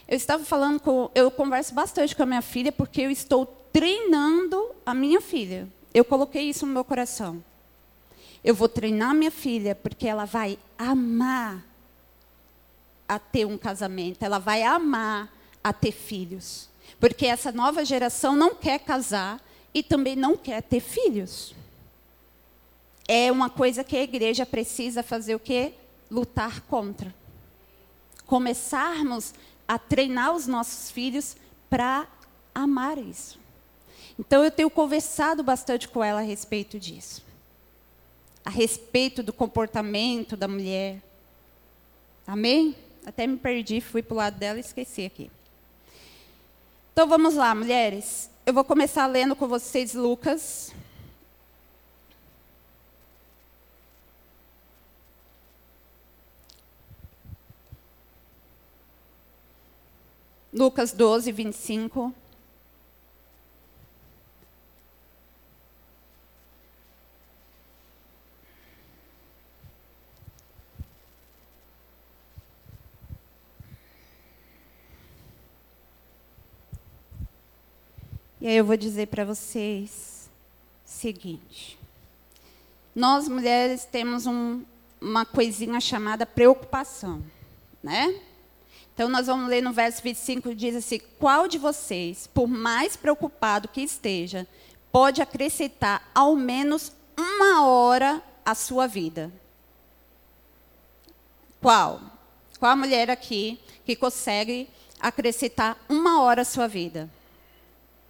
Eu 0.07 0.17
estava 0.17 0.43
falando 0.43 0.79
com, 0.79 1.09
eu 1.15 1.31
converso 1.31 1.73
bastante 1.73 2.15
com 2.15 2.23
a 2.23 2.25
minha 2.25 2.41
filha 2.41 2.71
porque 2.71 3.01
eu 3.01 3.11
estou 3.11 3.45
treinando 3.71 4.71
a 4.85 4.93
minha 4.93 5.21
filha. 5.21 5.67
Eu 5.93 6.03
coloquei 6.03 6.43
isso 6.43 6.65
no 6.65 6.73
meu 6.73 6.83
coração. 6.83 7.43
Eu 8.43 8.53
vou 8.53 8.67
treinar 8.67 9.15
minha 9.15 9.31
filha 9.31 9.73
porque 9.73 10.07
ela 10.07 10.25
vai 10.25 10.59
amar 10.77 11.63
a 13.07 13.17
ter 13.17 13.45
um 13.45 13.57
casamento, 13.57 14.23
ela 14.23 14.39
vai 14.39 14.63
amar 14.63 15.31
a 15.63 15.71
ter 15.71 15.91
filhos. 15.91 16.69
Porque 16.99 17.25
essa 17.25 17.51
nova 17.51 17.85
geração 17.85 18.35
não 18.35 18.53
quer 18.53 18.79
casar, 18.79 19.41
e 19.73 19.81
também 19.81 20.15
não 20.15 20.37
quer 20.37 20.61
ter 20.61 20.79
filhos. 20.79 21.55
É 23.07 23.31
uma 23.31 23.49
coisa 23.49 23.83
que 23.83 23.97
a 23.97 24.03
igreja 24.03 24.45
precisa 24.45 25.03
fazer 25.03 25.35
o 25.35 25.39
quê? 25.39 25.73
Lutar 26.09 26.61
contra. 26.61 27.13
Começarmos 28.25 29.33
a 29.67 29.77
treinar 29.77 30.33
os 30.33 30.47
nossos 30.47 30.91
filhos 30.91 31.35
para 31.69 32.07
amar 32.53 32.97
isso. 32.97 33.39
Então 34.17 34.43
eu 34.43 34.51
tenho 34.51 34.69
conversado 34.69 35.43
bastante 35.43 35.87
com 35.87 36.03
ela 36.03 36.19
a 36.19 36.23
respeito 36.23 36.79
disso. 36.79 37.23
A 38.45 38.49
respeito 38.49 39.23
do 39.23 39.33
comportamento 39.33 40.37
da 40.37 40.47
mulher. 40.47 41.01
Amém? 42.27 42.75
Até 43.05 43.27
me 43.27 43.37
perdi, 43.37 43.81
fui 43.81 44.01
para 44.01 44.13
o 44.13 44.17
lado 44.17 44.37
dela 44.37 44.57
e 44.57 44.61
esqueci 44.61 45.05
aqui. 45.05 45.29
Então 46.93 47.07
vamos 47.07 47.35
lá, 47.35 47.53
mulheres. 47.55 48.29
Eu 48.45 48.53
vou 48.53 48.65
começar 48.65 49.05
lendo 49.07 49.37
com 49.37 49.47
vocês 49.47 49.93
Lucas. 49.93 50.73
Lucas 60.51 60.91
12, 60.91 61.31
25. 61.31 62.13
E 78.43 78.47
aí 78.47 78.57
eu 78.57 78.65
vou 78.65 78.75
dizer 78.75 79.07
para 79.07 79.23
vocês 79.23 80.29
o 80.85 80.89
seguinte. 80.89 81.79
Nós 82.93 83.29
mulheres 83.29 83.85
temos 83.85 84.25
um, 84.25 84.63
uma 84.99 85.25
coisinha 85.25 85.79
chamada 85.79 86.25
preocupação, 86.25 87.23
né? 87.81 88.19
Então 88.93 89.07
nós 89.07 89.27
vamos 89.27 89.47
ler 89.47 89.61
no 89.61 89.71
verso 89.71 90.03
25, 90.03 90.53
diz 90.53 90.75
assim: 90.75 90.99
Qual 91.17 91.47
de 91.47 91.57
vocês, 91.57 92.27
por 92.27 92.45
mais 92.45 92.97
preocupado 92.97 93.69
que 93.69 93.79
esteja, 93.79 94.45
pode 94.91 95.21
acrescentar 95.21 96.05
ao 96.13 96.35
menos 96.35 96.91
uma 97.17 97.65
hora 97.65 98.21
à 98.45 98.53
sua 98.53 98.87
vida? 98.87 99.31
Qual? 101.61 102.01
Qual 102.59 102.73
a 102.73 102.75
mulher 102.75 103.09
aqui 103.09 103.57
que 103.85 103.95
consegue 103.95 104.67
acrescentar 104.99 105.77
uma 105.87 106.21
hora 106.21 106.41
à 106.41 106.45
sua 106.45 106.67
vida? 106.67 107.09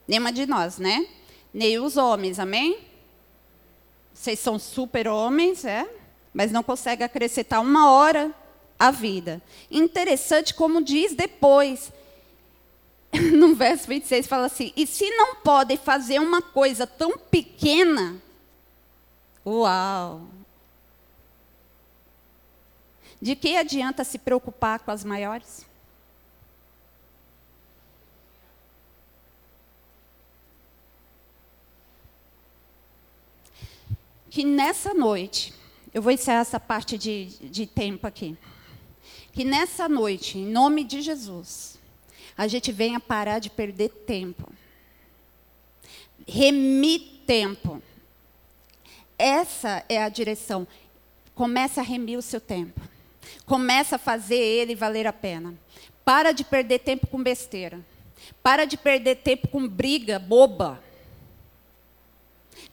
Nenhuma 0.07 0.31
de 0.31 0.45
nós, 0.45 0.77
né? 0.77 1.07
Nem 1.53 1.79
os 1.79 1.97
homens, 1.97 2.39
amém? 2.39 2.79
Vocês 4.13 4.39
são 4.39 4.59
super 4.59 5.07
homens, 5.07 5.65
é? 5.65 5.89
Mas 6.33 6.51
não 6.51 6.63
conseguem 6.63 7.05
acrescentar 7.05 7.61
uma 7.61 7.91
hora 7.91 8.33
à 8.77 8.91
vida. 8.91 9.41
Interessante 9.71 10.53
como 10.53 10.83
diz 10.83 11.15
depois, 11.15 11.91
no 13.33 13.55
verso 13.55 13.87
26, 13.87 14.27
fala 14.27 14.45
assim: 14.47 14.73
e 14.75 14.85
se 14.85 15.09
não 15.11 15.35
podem 15.37 15.77
fazer 15.77 16.19
uma 16.19 16.41
coisa 16.41 16.85
tão 16.85 17.17
pequena, 17.17 18.21
uau! 19.45 20.21
De 23.21 23.35
que 23.35 23.55
adianta 23.55 24.03
se 24.03 24.17
preocupar 24.19 24.79
com 24.79 24.91
as 24.91 25.03
maiores? 25.05 25.65
Que 34.33 34.43
nessa 34.43 34.95
noite, 34.95 35.53
eu 35.93 36.01
vou 36.01 36.11
encerrar 36.11 36.39
essa 36.39 36.59
parte 36.59 36.97
de, 36.97 37.25
de 37.51 37.67
tempo 37.67 38.07
aqui. 38.07 38.35
Que 39.31 39.43
nessa 39.43 39.87
noite, 39.87 40.39
em 40.39 40.45
nome 40.47 40.83
de 40.83 41.03
Jesus, 41.03 41.77
a 42.35 42.47
gente 42.47 42.71
venha 42.71 42.99
parar 42.99 43.37
de 43.37 43.51
perder 43.51 43.89
tempo. 43.89 44.51
Remir 46.27 46.99
tempo. 47.27 47.79
Essa 49.19 49.85
é 49.87 50.01
a 50.01 50.09
direção. 50.09 50.67
Comece 51.35 51.79
a 51.79 51.83
remir 51.83 52.17
o 52.17 52.23
seu 52.23 52.41
tempo. 52.41 52.81
Comece 53.45 53.93
a 53.93 53.99
fazer 53.99 54.39
ele 54.39 54.73
valer 54.73 55.05
a 55.05 55.13
pena. 55.13 55.53
Para 56.03 56.31
de 56.31 56.43
perder 56.43 56.79
tempo 56.79 57.05
com 57.05 57.21
besteira. 57.21 57.79
Para 58.41 58.65
de 58.65 58.77
perder 58.77 59.17
tempo 59.17 59.47
com 59.47 59.67
briga 59.67 60.17
boba. 60.17 60.81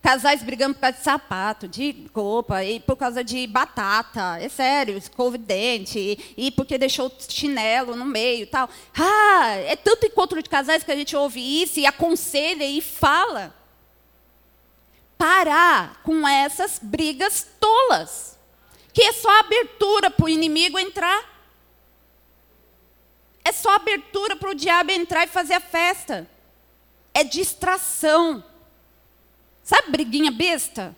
Casais 0.02 0.42
brigando 0.42 0.74
por 0.74 0.80
causa 0.80 0.96
de 0.96 1.04
sapato, 1.04 1.68
de 1.68 2.06
roupa, 2.14 2.64
e 2.64 2.80
por 2.80 2.96
causa 2.96 3.22
de 3.22 3.46
batata. 3.46 4.38
É 4.40 4.48
sério, 4.48 4.96
escova 4.96 5.36
de 5.36 5.44
dente, 5.44 6.34
e 6.36 6.50
porque 6.50 6.78
deixou 6.78 7.08
o 7.08 7.12
chinelo 7.28 7.94
no 7.94 8.06
meio 8.06 8.46
tal. 8.46 8.68
Ah, 8.96 9.56
é 9.56 9.76
tanto 9.76 10.06
encontro 10.06 10.42
de 10.42 10.48
casais 10.48 10.82
que 10.82 10.90
a 10.90 10.96
gente 10.96 11.14
ouve 11.14 11.62
isso 11.62 11.78
e 11.78 11.86
aconselha 11.86 12.64
e 12.64 12.80
fala. 12.80 13.54
Parar 15.18 16.00
com 16.02 16.26
essas 16.26 16.78
brigas 16.82 17.46
tolas. 17.60 18.38
Que 18.94 19.02
é 19.02 19.12
só 19.12 19.38
abertura 19.40 20.10
para 20.10 20.24
o 20.24 20.28
inimigo 20.30 20.78
entrar. 20.78 21.28
É 23.44 23.52
só 23.52 23.74
abertura 23.74 24.34
para 24.34 24.50
o 24.50 24.54
diabo 24.54 24.92
entrar 24.92 25.24
e 25.24 25.28
fazer 25.28 25.54
a 25.54 25.60
festa. 25.60 26.26
É 27.12 27.22
distração. 27.22 28.42
Sabe 29.70 29.92
briguinha 29.92 30.32
besta? 30.32 30.96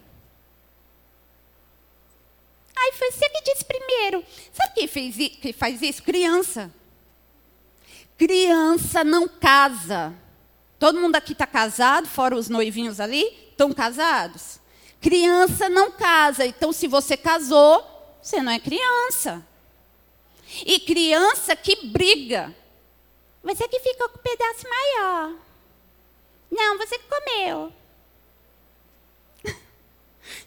Ai, 2.74 2.92
foi 2.92 3.12
você 3.12 3.28
que 3.28 3.42
disse 3.42 3.62
primeiro. 3.66 4.24
Sabe 4.50 4.72
quem 4.72 4.88
fez, 4.88 5.14
que 5.14 5.52
faz 5.52 5.82
isso? 5.82 6.02
Criança. 6.02 6.72
Criança 8.16 9.04
não 9.04 9.28
casa. 9.28 10.14
Todo 10.78 10.98
mundo 10.98 11.16
aqui 11.16 11.32
está 11.32 11.46
casado, 11.46 12.08
fora 12.08 12.34
os 12.34 12.48
noivinhos 12.48 12.98
ali, 12.98 13.50
estão 13.50 13.74
casados. 13.74 14.58
Criança 15.02 15.68
não 15.68 15.90
casa. 15.90 16.46
Então, 16.46 16.72
se 16.72 16.88
você 16.88 17.14
casou, 17.14 17.86
você 18.22 18.40
não 18.40 18.52
é 18.52 18.58
criança. 18.58 19.46
E 20.64 20.80
criança 20.80 21.54
que 21.54 21.88
briga. 21.88 22.56
Você 23.44 23.68
que 23.68 23.80
ficou 23.80 24.08
com 24.08 24.16
o 24.16 24.18
um 24.18 24.22
pedaço 24.22 24.66
maior. 24.66 25.34
Não, 26.50 26.78
você 26.78 26.98
que 26.98 27.04
comeu. 27.06 27.81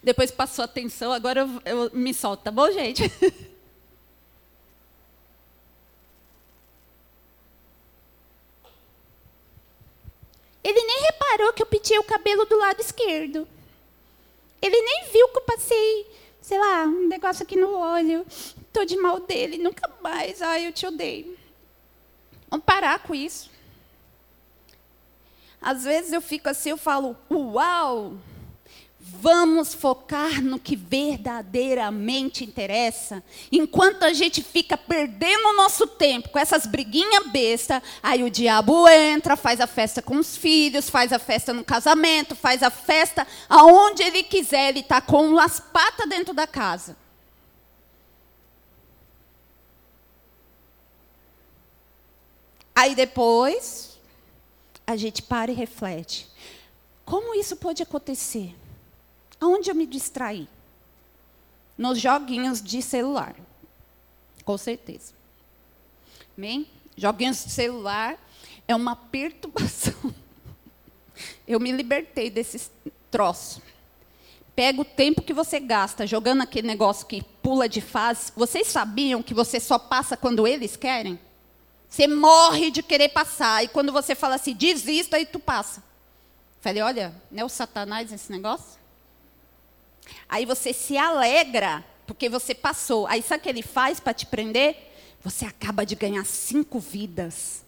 Depois 0.02 0.32
passou 0.32 0.64
a 0.64 0.66
atenção, 0.66 1.12
agora 1.12 1.42
eu, 1.42 1.62
eu 1.66 1.92
me 1.94 2.14
solto, 2.14 2.44
tá 2.44 2.52
bom, 2.52 2.72
gente? 2.72 3.04
Ele 10.66 10.82
nem 10.82 11.02
reparou 11.04 11.54
que 11.54 11.62
eu 11.62 11.68
pintei 11.68 12.00
o 12.00 12.04
cabelo 12.04 12.44
do 12.46 12.58
lado 12.58 12.82
esquerdo. 12.82 13.48
Ele 14.60 14.82
nem 14.82 15.12
viu 15.12 15.28
que 15.28 15.38
eu 15.38 15.44
passei, 15.44 16.08
sei 16.42 16.58
lá, 16.58 16.86
um 16.86 17.08
negócio 17.08 17.44
aqui 17.44 17.56
no 17.56 17.78
olho. 17.78 18.26
Tô 18.74 18.84
de 18.84 18.98
mal 18.98 19.20
dele, 19.20 19.60
nunca 19.60 19.88
mais. 20.02 20.42
Ai, 20.42 20.66
eu 20.66 20.74
te 20.74 20.88
odeio. 20.88 21.38
Vamos 22.50 22.66
parar 22.66 22.98
com 22.98 23.14
isso. 23.14 23.52
Às 25.62 25.84
vezes 25.84 26.12
eu 26.12 26.22
fico 26.22 26.50
assim, 26.50 26.72
eu 26.72 26.78
falo, 26.78 27.16
uau! 27.32 28.14
Vamos 29.08 29.76
focar 29.76 30.42
no 30.42 30.58
que 30.58 30.76
verdadeiramente 30.76 32.44
interessa. 32.44 33.24
Enquanto 33.52 34.02
a 34.02 34.14
gente 34.14 34.42
fica 34.42 34.76
perdendo 34.76 35.50
o 35.50 35.56
nosso 35.56 35.86
tempo 35.86 36.30
com 36.30 36.40
essas 36.40 36.66
briguinhas 36.66 37.28
besta, 37.28 37.84
aí 38.02 38.24
o 38.24 38.32
diabo 38.32 38.88
entra, 38.88 39.36
faz 39.36 39.62
a 39.62 39.68
festa 39.68 40.02
com 40.02 40.18
os 40.18 40.36
filhos, 40.36 40.90
faz 40.90 41.14
a 41.14 41.20
festa 41.20 41.54
no 41.54 41.64
casamento, 41.64 42.36
faz 42.36 42.64
a 42.64 42.72
festa 42.72 43.28
aonde 43.48 44.02
ele 44.02 44.24
quiser, 44.24 44.70
ele 44.70 44.80
está 44.80 45.00
com 45.00 45.38
as 45.38 45.60
patas 45.60 46.10
dentro 46.10 46.34
da 46.34 46.48
casa. 46.48 46.98
Aí 52.74 52.96
depois, 52.96 54.00
a 54.88 54.96
gente 54.96 55.22
para 55.22 55.52
e 55.52 55.54
reflete. 55.54 56.28
Como 57.06 57.36
isso 57.36 57.56
pode 57.56 57.84
acontecer? 57.84 58.56
Aonde 59.46 59.70
eu 59.70 59.76
me 59.76 59.86
distraí? 59.86 60.48
Nos 61.78 62.02
joguinhos 62.02 62.64
de 62.64 62.82
celular. 62.82 63.36
Com 64.44 64.58
certeza. 64.58 65.14
Amém? 66.36 66.68
Joguinhos 66.98 67.44
de 67.44 67.52
celular 67.52 68.18
é 68.68 68.76
uma 68.76 68.96
perturbação. 68.96 69.94
Eu 71.48 71.60
me 71.60 71.72
libertei 71.72 72.30
desse 72.32 72.72
troço. 73.12 73.62
Pega 74.56 74.82
o 74.82 74.86
tempo 74.86 75.22
que 75.22 75.34
você 75.34 75.60
gasta 75.60 76.08
jogando 76.08 76.42
aquele 76.42 76.68
negócio 76.68 77.06
que 77.06 77.22
pula 77.44 77.70
de 77.70 77.82
fase. 77.82 78.32
Vocês 78.36 78.68
sabiam 78.68 79.22
que 79.22 79.34
você 79.34 79.60
só 79.60 79.78
passa 79.78 80.18
quando 80.18 80.48
eles 80.48 80.76
querem? 80.76 81.20
Você 81.88 82.08
morre 82.08 82.72
de 82.72 82.82
querer 82.82 83.10
passar. 83.10 83.64
E 83.64 83.68
quando 83.68 83.92
você 83.92 84.16
fala 84.16 84.36
assim, 84.36 84.56
desista, 84.56 85.18
aí 85.18 85.26
tu 85.26 85.40
passa. 85.40 85.84
Falei, 86.62 86.82
olha, 86.82 87.14
não 87.32 87.44
é 87.44 87.46
o 87.46 87.50
satanás 87.50 88.12
esse 88.12 88.32
negócio? 88.32 88.85
Aí 90.28 90.46
você 90.46 90.74
se 90.74 90.98
alegra 90.98 91.84
porque 92.06 92.30
você 92.30 92.54
passou. 92.54 93.08
Aí 93.08 93.22
sabe 93.22 93.40
o 93.40 93.44
que 93.44 93.50
ele 93.50 93.62
faz 93.62 94.00
para 94.00 94.14
te 94.14 94.26
prender? 94.26 94.92
Você 95.24 95.46
acaba 95.46 95.86
de 95.86 95.96
ganhar 95.96 96.26
cinco 96.26 96.80
vidas. 96.80 97.66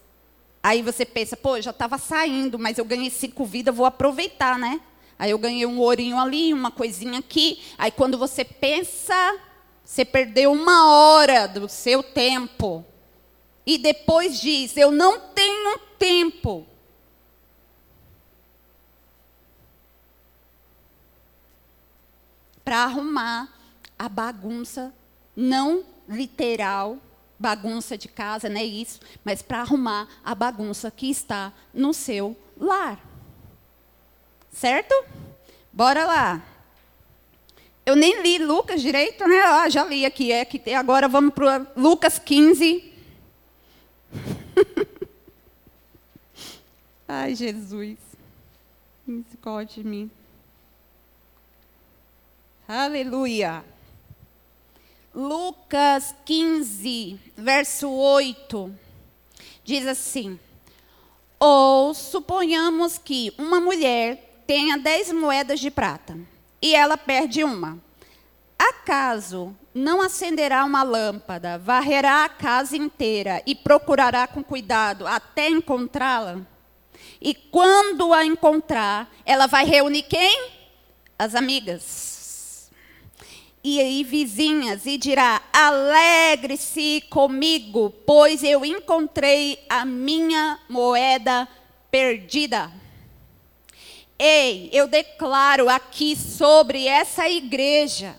Aí 0.62 0.82
você 0.82 1.06
pensa, 1.06 1.38
pô, 1.38 1.58
eu 1.58 1.62
já 1.62 1.72
estava 1.72 1.98
saindo, 1.98 2.60
mas 2.60 2.78
eu 2.78 2.86
ganhei 2.86 3.10
cinco 3.10 3.46
vidas, 3.46 3.76
vou 3.76 3.86
aproveitar, 3.86 4.60
né? 4.60 4.82
Aí 5.18 5.32
eu 5.32 5.40
ganhei 5.40 5.66
um 5.66 5.80
ourinho 5.80 6.18
ali, 6.20 6.54
uma 6.54 6.72
coisinha 6.72 7.20
aqui. 7.20 7.64
Aí 7.78 7.90
quando 7.90 8.18
você 8.18 8.44
pensa, 8.44 9.40
você 9.84 10.06
perdeu 10.06 10.52
uma 10.52 10.92
hora 10.92 11.48
do 11.48 11.68
seu 11.68 12.04
tempo. 12.04 12.86
E 13.66 13.78
depois 13.78 14.40
diz, 14.40 14.78
eu 14.78 14.92
não 14.92 15.20
tenho 15.20 15.80
tempo. 15.98 16.66
Para 22.68 22.84
arrumar 22.84 23.48
a 23.98 24.10
bagunça, 24.10 24.94
não 25.34 25.86
literal, 26.06 26.98
bagunça 27.40 27.98
de 27.98 28.10
casa, 28.10 28.50
não 28.50 28.60
é 28.60 28.66
isso, 28.66 29.00
mas 29.24 29.42
para 29.42 29.62
arrumar 29.62 30.06
a 30.22 30.36
bagunça 30.36 30.92
que 30.92 31.10
está 31.10 31.54
no 31.74 31.94
seu 31.94 32.36
lar. 32.60 33.00
Certo? 34.52 34.94
Bora 35.72 36.06
lá. 36.06 36.44
Eu 37.86 37.96
nem 37.96 38.22
li 38.22 38.38
Lucas 38.38 38.82
direito, 38.82 39.26
né? 39.26 39.40
Ah, 39.44 39.70
já 39.70 39.86
li 39.86 40.06
aqui. 40.06 40.34
É 40.34 40.44
que 40.44 40.74
agora 40.74 41.08
vamos 41.08 41.34
para 41.34 41.66
Lucas 41.74 42.20
15. 42.20 42.94
Ai, 47.08 47.34
Jesus. 47.34 47.98
Misericórdia 49.08 49.82
de 49.82 49.90
mim. 49.90 50.12
Aleluia. 52.70 53.64
Lucas 55.16 56.14
15, 56.26 57.18
verso 57.38 57.90
8, 57.90 58.76
diz 59.64 59.88
assim: 59.88 60.38
Ou 61.40 61.94
suponhamos 61.94 62.98
que 62.98 63.34
uma 63.38 63.62
mulher 63.62 64.44
tenha 64.46 64.78
dez 64.78 65.10
moedas 65.14 65.62
de 65.62 65.72
prata 65.72 66.20
e 66.62 66.76
ela 66.76 66.98
perde 66.98 67.42
uma. 67.42 67.80
Acaso 68.60 69.56
não 69.74 70.02
acenderá 70.02 70.66
uma 70.66 70.84
lâmpada, 70.84 71.58
varrerá 71.58 72.26
a 72.26 72.30
casa 72.30 72.76
inteira 72.76 73.42
e 73.46 73.56
procurará 73.56 74.28
com 74.28 74.44
cuidado 74.44 75.08
até 75.08 75.48
encontrá-la? 75.48 76.42
E 77.22 77.34
quando 77.34 78.14
a 78.14 78.26
encontrar, 78.26 79.10
ela 79.26 79.48
vai 79.48 79.64
reunir 79.64 80.04
quem? 80.04 80.52
As 81.18 81.34
amigas 81.34 82.17
e 83.64 83.80
aí 83.80 84.04
vizinhas 84.04 84.86
e 84.86 84.98
dirá: 84.98 85.42
Alegre-se 85.52 87.04
comigo, 87.10 87.90
pois 88.06 88.44
eu 88.44 88.64
encontrei 88.66 89.60
a 89.70 89.86
minha 89.86 90.60
moeda 90.70 91.48
perdida. 91.90 92.72
Ei, 94.20 94.70
eu 94.74 94.88
declaro 94.88 95.70
aqui 95.70 96.16
sobre 96.16 96.88
essa 96.88 97.30
igreja 97.30 98.16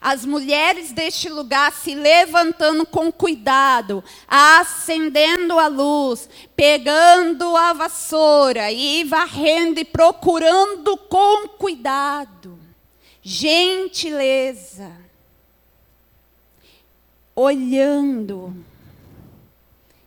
as 0.00 0.24
mulheres 0.24 0.92
deste 0.92 1.28
lugar 1.28 1.72
se 1.72 1.94
levantando 1.94 2.86
com 2.86 3.12
cuidado, 3.12 4.02
acendendo 4.26 5.58
a 5.58 5.66
luz, 5.66 6.28
pegando 6.56 7.54
a 7.54 7.74
vassoura 7.74 8.72
e 8.72 9.04
varrendo 9.04 9.78
e 9.78 9.84
procurando 9.84 10.96
com 10.96 11.48
cuidado. 11.48 12.58
Gentileza. 13.30 14.90
Olhando. 17.32 18.52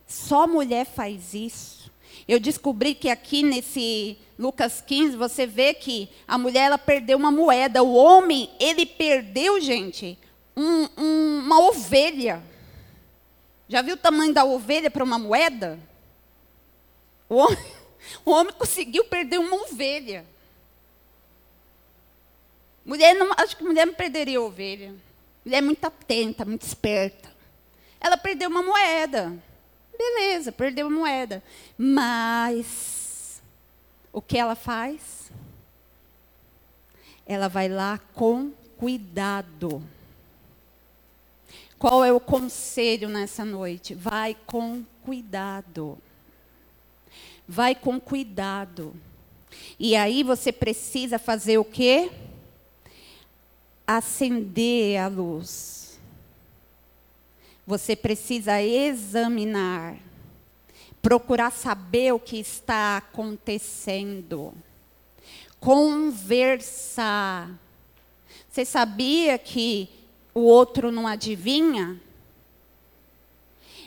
Só 0.06 0.46
mulher 0.46 0.84
faz 0.84 1.32
isso. 1.32 1.90
Eu 2.28 2.38
descobri 2.38 2.94
que 2.94 3.08
aqui 3.08 3.42
nesse 3.42 4.18
Lucas 4.38 4.82
15, 4.86 5.16
você 5.16 5.46
vê 5.46 5.72
que 5.72 6.10
a 6.28 6.36
mulher 6.36 6.66
ela 6.66 6.76
perdeu 6.76 7.16
uma 7.16 7.30
moeda. 7.30 7.82
O 7.82 7.94
homem, 7.94 8.50
ele 8.60 8.84
perdeu, 8.84 9.58
gente, 9.58 10.18
um, 10.54 10.86
um, 10.94 11.38
uma 11.46 11.60
ovelha. 11.60 12.42
Já 13.66 13.80
viu 13.80 13.94
o 13.94 13.98
tamanho 13.98 14.34
da 14.34 14.44
ovelha 14.44 14.90
para 14.90 15.02
uma 15.02 15.18
moeda? 15.18 15.78
O 17.26 17.36
homem, 17.36 17.58
o 18.22 18.32
homem 18.32 18.52
conseguiu 18.52 19.04
perder 19.04 19.38
uma 19.38 19.62
ovelha. 19.62 20.26
Mulher 22.84 23.14
não, 23.14 23.32
acho 23.36 23.56
que 23.56 23.64
mulher 23.64 23.86
não 23.86 23.94
perderia 23.94 24.40
ovelha. 24.40 24.94
Mulher 25.44 25.58
é 25.58 25.62
muito 25.62 25.84
atenta, 25.84 26.44
muito 26.44 26.62
esperta. 26.62 27.32
Ela 28.00 28.16
perdeu 28.16 28.50
uma 28.50 28.62
moeda. 28.62 29.32
Beleza, 29.96 30.52
perdeu 30.52 30.86
uma 30.88 30.98
moeda. 30.98 31.42
Mas 31.78 33.42
o 34.12 34.20
que 34.20 34.36
ela 34.36 34.54
faz? 34.54 35.30
Ela 37.26 37.48
vai 37.48 37.68
lá 37.68 37.98
com 38.12 38.52
cuidado. 38.76 39.82
Qual 41.78 42.04
é 42.04 42.12
o 42.12 42.20
conselho 42.20 43.08
nessa 43.08 43.44
noite? 43.44 43.94
Vai 43.94 44.36
com 44.46 44.84
cuidado. 45.02 45.98
Vai 47.46 47.74
com 47.74 48.00
cuidado. 48.00 48.94
E 49.78 49.94
aí 49.96 50.22
você 50.22 50.52
precisa 50.52 51.18
fazer 51.18 51.58
o 51.58 51.64
quê? 51.64 52.10
Acender 53.86 55.00
a 55.00 55.08
luz. 55.08 56.00
Você 57.66 57.96
precisa 57.96 58.60
examinar 58.62 59.96
procurar 61.04 61.52
saber 61.52 62.14
o 62.14 62.18
que 62.18 62.38
está 62.38 62.96
acontecendo, 62.96 64.54
conversar. 65.60 67.50
Você 68.50 68.64
sabia 68.64 69.36
que 69.36 69.90
o 70.32 70.40
outro 70.40 70.90
não 70.90 71.06
adivinha? 71.06 72.00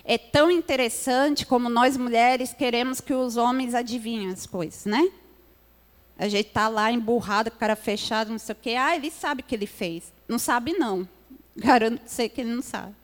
É 0.05 0.15
tão 0.15 0.51
interessante 0.51 1.43
como 1.43 1.69
nós 1.69 1.97
mulheres 1.97 2.53
queremos 2.53 3.01
que 3.01 3.15
os 3.15 3.35
homens 3.35 3.73
adivinhem 3.73 4.29
as 4.29 4.45
coisas, 4.45 4.85
né? 4.85 5.11
A 6.17 6.27
gente 6.27 6.47
está 6.47 6.67
lá 6.67 6.91
emburrado, 6.91 7.51
cara 7.51 7.75
fechado, 7.75 8.31
não 8.31 8.39
sei 8.39 8.53
o 8.53 8.57
quê. 8.59 8.71
Ah, 8.71 8.95
ele 8.95 9.11
sabe 9.11 9.41
o 9.41 9.43
que 9.43 9.53
ele 9.53 9.67
fez. 9.67 10.11
Não 10.27 10.39
sabe, 10.39 10.73
não. 10.73 11.07
Garanto 11.55 12.01
você 12.05 12.27
que 12.27 12.41
ele 12.41 12.53
não 12.53 12.61
sabe. 12.61 12.95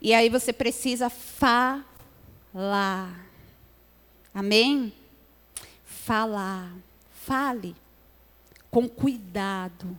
E 0.00 0.14
aí 0.14 0.28
você 0.28 0.52
precisa 0.52 1.10
falar. 1.10 1.68
Amém? 4.32 4.92
Falar. 5.84 6.72
Fale 7.12 7.74
com 8.70 8.88
cuidado. 8.88 9.98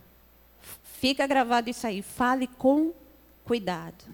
Fica 1.00 1.26
gravado 1.26 1.68
isso 1.68 1.86
aí. 1.86 2.02
Fale 2.02 2.46
com 2.46 2.92
cuidado. 3.44 4.04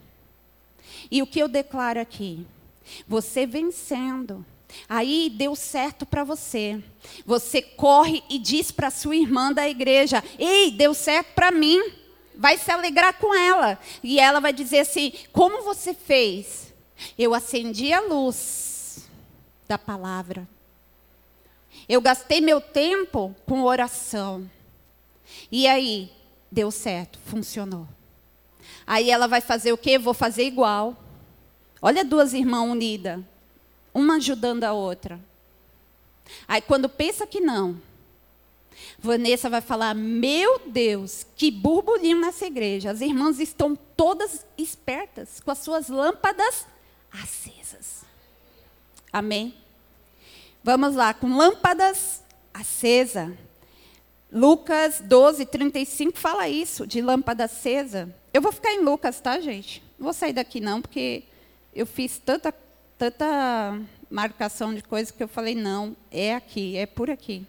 E 1.10 1.20
o 1.22 1.26
que 1.26 1.40
eu 1.40 1.48
declaro 1.48 2.00
aqui? 2.00 2.46
Você 3.06 3.46
vencendo. 3.46 4.44
Aí 4.88 5.30
deu 5.34 5.54
certo 5.54 6.04
para 6.04 6.24
você. 6.24 6.82
Você 7.24 7.62
corre 7.62 8.22
e 8.28 8.38
diz 8.38 8.70
para 8.70 8.90
sua 8.90 9.16
irmã 9.16 9.52
da 9.52 9.68
igreja: 9.68 10.22
Ei, 10.38 10.70
deu 10.70 10.94
certo 10.94 11.34
para 11.34 11.50
mim. 11.50 11.80
Vai 12.34 12.56
se 12.56 12.70
alegrar 12.70 13.18
com 13.18 13.34
ela. 13.34 13.78
E 14.02 14.18
ela 14.18 14.40
vai 14.40 14.52
dizer 14.52 14.80
assim: 14.80 15.12
Como 15.32 15.62
você 15.62 15.94
fez? 15.94 16.72
Eu 17.18 17.34
acendi 17.34 17.92
a 17.92 18.00
luz 18.00 19.08
da 19.66 19.78
palavra. 19.78 20.48
Eu 21.88 22.00
gastei 22.00 22.40
meu 22.40 22.60
tempo 22.60 23.34
com 23.46 23.62
oração. 23.62 24.50
E 25.50 25.66
aí, 25.66 26.10
deu 26.50 26.70
certo, 26.70 27.18
funcionou. 27.26 27.86
Aí 28.86 29.10
ela 29.10 29.26
vai 29.26 29.40
fazer 29.40 29.72
o 29.72 29.78
quê? 29.78 29.98
Vou 29.98 30.14
fazer 30.14 30.44
igual. 30.44 30.96
Olha 31.80 32.04
duas 32.04 32.32
irmãs 32.32 32.70
unidas, 32.70 33.20
uma 33.92 34.16
ajudando 34.16 34.64
a 34.64 34.72
outra. 34.72 35.20
Aí 36.46 36.60
quando 36.60 36.88
pensa 36.88 37.26
que 37.26 37.40
não, 37.40 37.80
Vanessa 38.98 39.50
vai 39.50 39.60
falar: 39.60 39.94
Meu 39.94 40.60
Deus, 40.66 41.26
que 41.36 41.50
burburinho 41.50 42.20
nessa 42.20 42.46
igreja. 42.46 42.90
As 42.90 43.00
irmãs 43.00 43.40
estão 43.40 43.76
todas 43.96 44.46
espertas, 44.56 45.40
com 45.40 45.50
as 45.50 45.58
suas 45.58 45.88
lâmpadas 45.88 46.66
acesas. 47.12 48.04
Amém? 49.12 49.54
Vamos 50.64 50.94
lá, 50.94 51.12
com 51.12 51.36
lâmpadas 51.36 52.22
acesa. 52.54 53.36
Lucas 54.30 55.02
12, 55.04 55.44
35 55.44 56.18
fala 56.18 56.48
isso, 56.48 56.86
de 56.86 57.02
lâmpada 57.02 57.44
acesa. 57.44 58.14
Eu 58.32 58.40
vou 58.40 58.50
ficar 58.50 58.72
em 58.72 58.80
Lucas, 58.80 59.20
tá, 59.20 59.38
gente? 59.40 59.82
Não 59.98 60.04
vou 60.04 60.12
sair 60.14 60.32
daqui 60.32 60.58
não, 60.58 60.80
porque 60.80 61.24
eu 61.74 61.84
fiz 61.84 62.18
tanta, 62.18 62.54
tanta 63.02 63.80
marcação 64.08 64.72
de 64.72 64.80
coisas 64.80 65.10
que 65.10 65.20
eu 65.20 65.26
falei, 65.26 65.56
não, 65.56 65.96
é 66.08 66.36
aqui, 66.36 66.76
é 66.76 66.86
por 66.86 67.10
aqui. 67.10 67.44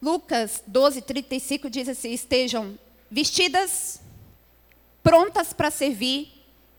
Lucas 0.00 0.60
12, 0.66 1.02
35 1.02 1.70
diz 1.70 1.88
assim: 1.88 2.10
estejam 2.10 2.76
vestidas 3.08 4.00
prontas 5.04 5.52
para 5.52 5.70
servir 5.70 6.32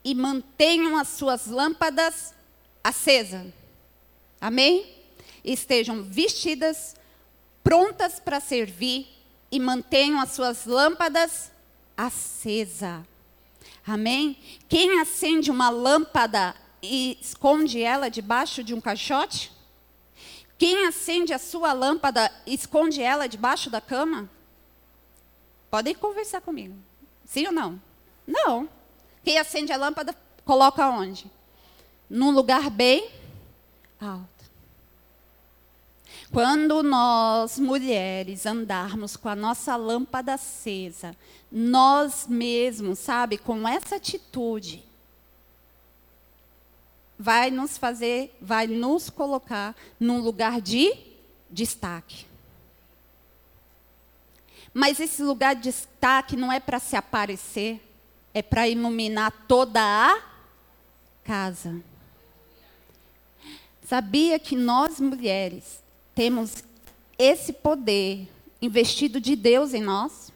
e 0.03 0.13
mantenham 0.13 0.97
as 0.97 1.07
suas 1.07 1.47
lâmpadas 1.47 2.33
acesas. 2.83 3.53
Amém? 4.41 4.97
Estejam 5.45 6.03
vestidas, 6.03 6.97
prontas 7.63 8.19
para 8.19 8.41
servir 8.41 9.07
e 9.49 9.61
mantenham 9.61 10.19
as 10.19 10.31
suas 10.31 10.65
lâmpadas 10.65 11.49
acesas. 11.95 13.12
Amém? 13.85 14.37
Quem 14.69 14.99
acende 14.99 15.51
uma 15.51 15.69
lâmpada 15.69 16.55
e 16.81 17.17
esconde 17.21 17.81
ela 17.81 18.09
debaixo 18.09 18.63
de 18.63 18.73
um 18.73 18.79
caixote? 18.79 19.51
Quem 20.57 20.85
acende 20.85 21.33
a 21.33 21.39
sua 21.39 21.73
lâmpada 21.73 22.31
e 22.45 22.53
esconde 22.53 23.01
ela 23.01 23.27
debaixo 23.27 23.69
da 23.69 23.81
cama? 23.81 24.29
Podem 25.69 25.93
conversar 25.93 26.39
comigo. 26.39 26.75
Sim 27.25 27.47
ou 27.47 27.51
não? 27.51 27.81
Não. 28.25 28.69
Quem 29.23 29.37
acende 29.37 29.71
a 29.73 29.77
lâmpada, 29.77 30.15
coloca 30.45 30.87
onde? 30.87 31.29
Num 32.09 32.31
lugar 32.31 32.69
bem 32.69 33.09
alto. 33.99 34.32
Quando 36.31 36.81
nós, 36.81 37.59
mulheres, 37.59 38.45
andarmos 38.45 39.15
com 39.15 39.29
a 39.29 39.35
nossa 39.35 39.75
lâmpada 39.75 40.33
acesa, 40.33 41.15
nós 41.51 42.25
mesmos, 42.27 42.99
sabe, 42.99 43.37
com 43.37 43.67
essa 43.67 43.97
atitude, 43.97 44.83
vai 47.19 47.51
nos 47.51 47.77
fazer, 47.77 48.35
vai 48.41 48.67
nos 48.67 49.09
colocar 49.09 49.75
num 49.99 50.19
lugar 50.19 50.59
de 50.59 50.95
destaque. 51.49 52.25
Mas 54.73 54.99
esse 54.99 55.21
lugar 55.21 55.55
de 55.55 55.63
destaque 55.63 56.35
não 56.35 56.51
é 56.51 56.59
para 56.59 56.79
se 56.79 56.95
aparecer, 56.95 57.79
é 58.33 58.41
para 58.41 58.67
iluminar 58.67 59.31
toda 59.47 59.79
a 59.79 60.19
casa. 61.23 61.79
Sabia 63.85 64.39
que 64.39 64.55
nós 64.55 64.99
mulheres 64.99 65.82
temos 66.15 66.63
esse 67.17 67.53
poder 67.53 68.27
investido 68.61 69.19
de 69.19 69.35
Deus 69.35 69.73
em 69.73 69.81
nós? 69.81 70.31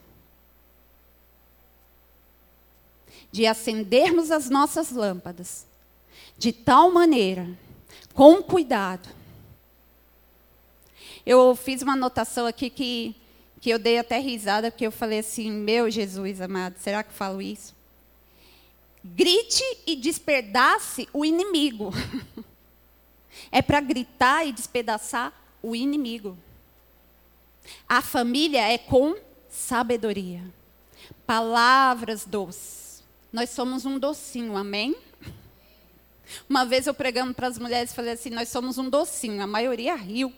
De 3.30 3.46
acendermos 3.46 4.30
as 4.30 4.48
nossas 4.48 4.90
lâmpadas 4.90 5.66
de 6.36 6.52
tal 6.52 6.90
maneira, 6.90 7.48
com 8.14 8.42
cuidado. 8.42 9.08
Eu 11.26 11.54
fiz 11.54 11.82
uma 11.82 11.92
anotação 11.94 12.46
aqui 12.46 12.70
que, 12.70 13.14
que 13.60 13.70
eu 13.70 13.78
dei 13.78 13.98
até 13.98 14.18
risada, 14.18 14.70
porque 14.70 14.86
eu 14.86 14.92
falei 14.92 15.18
assim: 15.18 15.50
Meu 15.50 15.90
Jesus 15.90 16.40
amado, 16.40 16.76
será 16.78 17.02
que 17.02 17.10
eu 17.10 17.14
falo 17.14 17.42
isso? 17.42 17.76
grite 19.14 19.62
e 19.86 19.96
despedace 19.96 21.08
o 21.12 21.24
inimigo. 21.24 21.92
é 23.50 23.62
para 23.62 23.80
gritar 23.80 24.46
e 24.46 24.52
despedaçar 24.52 25.32
o 25.62 25.74
inimigo. 25.74 26.36
A 27.88 28.00
família 28.00 28.66
é 28.70 28.78
com 28.78 29.16
sabedoria. 29.48 30.42
Palavras 31.26 32.24
doces. 32.24 33.02
Nós 33.32 33.50
somos 33.50 33.84
um 33.84 33.98
docinho, 33.98 34.56
amém? 34.56 34.96
Uma 36.48 36.64
vez 36.64 36.86
eu 36.86 36.94
pregando 36.94 37.34
para 37.34 37.46
as 37.46 37.58
mulheres, 37.58 37.92
falei 37.92 38.12
assim: 38.12 38.30
nós 38.30 38.48
somos 38.48 38.78
um 38.78 38.88
docinho, 38.88 39.42
a 39.42 39.46
maioria 39.46 39.94
riu. 39.94 40.32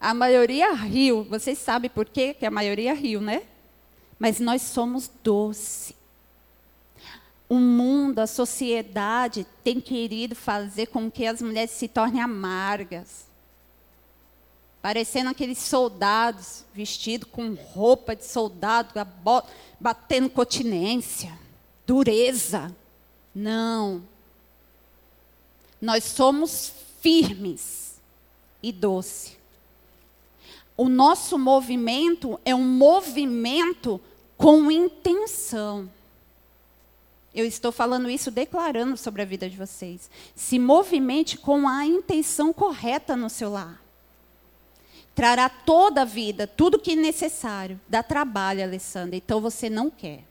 A 0.00 0.14
maioria 0.14 0.72
riu. 0.72 1.24
Vocês 1.24 1.58
sabem 1.58 1.90
por 1.90 2.06
quê 2.06 2.32
que 2.32 2.46
a 2.46 2.50
maioria 2.50 2.94
riu, 2.94 3.20
né? 3.20 3.42
Mas 4.18 4.40
nós 4.40 4.62
somos 4.62 5.10
doce. 5.22 5.94
O 7.50 7.56
mundo, 7.56 8.20
a 8.20 8.28
sociedade 8.28 9.44
tem 9.64 9.80
querido 9.80 10.36
fazer 10.36 10.86
com 10.86 11.10
que 11.10 11.26
as 11.26 11.42
mulheres 11.42 11.72
se 11.72 11.88
tornem 11.88 12.22
amargas. 12.22 13.26
Parecendo 14.80 15.30
aqueles 15.30 15.58
soldados 15.58 16.64
vestidos 16.72 17.28
com 17.28 17.54
roupa 17.54 18.14
de 18.14 18.24
soldado, 18.24 18.94
batendo 19.80 20.30
continência, 20.30 21.36
dureza. 21.84 22.72
Não. 23.34 24.04
Nós 25.80 26.04
somos 26.04 26.72
firmes 27.00 27.96
e 28.62 28.70
doce. 28.70 29.36
O 30.76 30.88
nosso 30.88 31.36
movimento 31.36 32.38
é 32.44 32.54
um 32.54 32.64
movimento 32.64 34.00
com 34.36 34.70
intenção. 34.70 35.90
Eu 37.34 37.46
estou 37.46 37.70
falando 37.70 38.10
isso 38.10 38.30
declarando 38.30 38.96
sobre 38.96 39.22
a 39.22 39.24
vida 39.24 39.48
de 39.48 39.56
vocês. 39.56 40.10
Se 40.34 40.58
movimente 40.58 41.38
com 41.38 41.68
a 41.68 41.86
intenção 41.86 42.52
correta 42.52 43.16
no 43.16 43.30
seu 43.30 43.50
lar. 43.50 43.80
Trará 45.14 45.48
toda 45.48 46.02
a 46.02 46.04
vida, 46.04 46.46
tudo 46.46 46.78
que 46.78 46.92
é 46.92 46.96
necessário. 46.96 47.80
Dá 47.88 48.02
trabalho, 48.02 48.62
Alessandra. 48.62 49.14
Então 49.14 49.40
você 49.40 49.70
não 49.70 49.90
quer. 49.90 50.24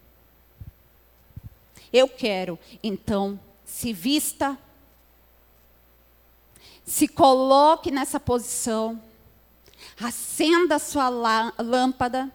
Eu 1.92 2.08
quero. 2.08 2.60
Então, 2.84 3.40
se 3.64 3.94
vista. 3.94 4.58
Se 6.86 7.08
coloque 7.08 7.92
nessa 7.92 8.20
posição. 8.20 9.02
Acenda 10.02 10.76
a 10.76 10.80
sua 10.80 11.08
lâmpada. 11.08 12.30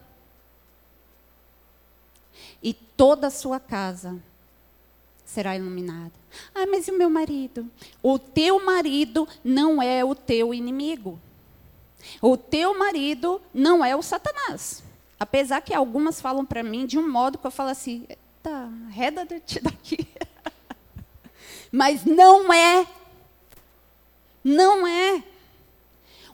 E 2.63 2.73
toda 2.73 3.27
a 3.27 3.31
sua 3.31 3.61
casa 3.61 4.23
será 5.25 5.57
iluminada. 5.57 6.13
Ah, 6.55 6.67
mas 6.67 6.87
e 6.87 6.91
o 6.91 6.99
meu 6.99 7.11
marido? 7.11 7.69
O 8.03 8.19
teu 8.19 8.65
marido 8.65 9.29
não 9.43 9.83
é 9.83 10.05
o 10.05 10.15
teu 10.15 10.53
inimigo. 10.53 11.19
O 12.21 12.37
teu 12.37 12.79
marido 12.79 13.41
não 13.53 13.85
é 13.85 13.97
o 13.97 14.03
Satanás. 14.03 14.83
Apesar 15.19 15.61
que 15.63 15.73
algumas 15.73 16.21
falam 16.21 16.45
para 16.45 16.63
mim 16.63 16.87
de 16.87 16.99
um 16.99 17.11
modo 17.11 17.39
que 17.39 17.47
eu 17.47 17.51
falo 17.51 17.71
assim, 17.71 18.07
tá, 18.43 18.69
reda 18.91 19.27
te 19.41 19.61
daqui. 19.61 20.07
Mas 21.73 22.05
não 22.05 22.53
é. 22.53 22.87
Não 24.45 24.87
é. 24.87 25.23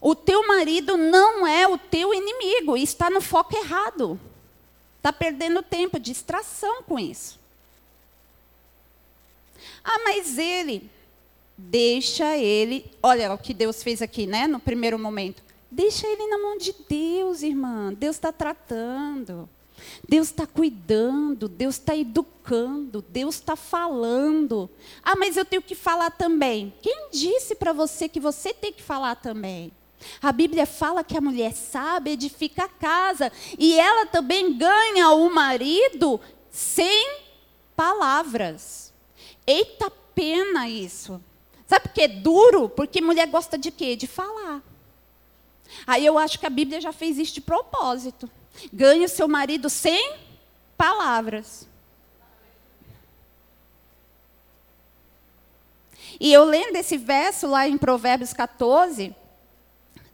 O 0.00 0.14
teu 0.14 0.46
marido 0.46 0.96
não 0.96 1.46
é 1.46 1.66
o 1.66 1.78
teu 1.78 2.12
inimigo. 2.12 2.76
Está 2.76 3.08
no 3.08 3.20
foco 3.20 3.56
errado. 3.56 4.20
Está 4.96 5.12
perdendo 5.12 5.62
tempo, 5.62 5.98
distração 5.98 6.82
com 6.82 6.98
isso. 6.98 7.39
Ah, 9.84 10.00
mas 10.04 10.38
ele. 10.38 10.90
Deixa 11.56 12.36
ele. 12.36 12.90
Olha 13.02 13.32
o 13.32 13.38
que 13.38 13.52
Deus 13.52 13.82
fez 13.82 14.00
aqui, 14.00 14.26
né? 14.26 14.46
No 14.46 14.58
primeiro 14.58 14.98
momento. 14.98 15.42
Deixa 15.70 16.06
ele 16.06 16.26
na 16.26 16.38
mão 16.38 16.58
de 16.58 16.74
Deus, 16.88 17.42
irmã. 17.42 17.92
Deus 17.92 18.16
está 18.16 18.32
tratando. 18.32 19.48
Deus 20.08 20.28
está 20.28 20.46
cuidando, 20.46 21.48
Deus 21.48 21.76
está 21.76 21.96
educando, 21.96 23.02
Deus 23.08 23.36
está 23.36 23.56
falando. 23.56 24.68
Ah, 25.02 25.16
mas 25.16 25.36
eu 25.36 25.44
tenho 25.44 25.62
que 25.62 25.74
falar 25.74 26.10
também. 26.10 26.72
Quem 26.82 27.08
disse 27.10 27.54
para 27.54 27.72
você 27.72 28.08
que 28.08 28.20
você 28.20 28.52
tem 28.52 28.72
que 28.72 28.82
falar 28.82 29.16
também? 29.16 29.72
A 30.20 30.32
Bíblia 30.32 30.66
fala 30.66 31.04
que 31.04 31.16
a 31.16 31.20
mulher 31.20 31.52
sabe 31.52 32.10
edifica 32.10 32.64
a 32.64 32.68
casa 32.68 33.30
e 33.58 33.78
ela 33.78 34.06
também 34.06 34.56
ganha 34.56 35.10
o 35.10 35.32
marido 35.32 36.20
sem 36.50 37.18
palavras. 37.76 38.89
Eita 39.50 39.90
pena 40.14 40.68
isso. 40.68 41.20
Sabe 41.66 41.88
por 41.88 41.92
que 41.92 42.02
é 42.02 42.08
duro? 42.08 42.68
Porque 42.68 43.00
mulher 43.00 43.26
gosta 43.26 43.58
de 43.58 43.72
quê? 43.72 43.96
De 43.96 44.06
falar. 44.06 44.62
Aí 45.84 46.06
eu 46.06 46.16
acho 46.16 46.38
que 46.38 46.46
a 46.46 46.50
Bíblia 46.50 46.80
já 46.80 46.92
fez 46.92 47.18
isso 47.18 47.34
de 47.34 47.40
propósito. 47.40 48.30
Ganhe 48.72 49.04
o 49.04 49.08
seu 49.08 49.26
marido 49.26 49.68
sem 49.68 50.14
palavras. 50.76 51.66
E 56.20 56.32
eu 56.32 56.44
lendo 56.44 56.76
esse 56.76 56.96
verso 56.96 57.48
lá 57.48 57.66
em 57.66 57.76
Provérbios 57.76 58.32
14, 58.32 59.12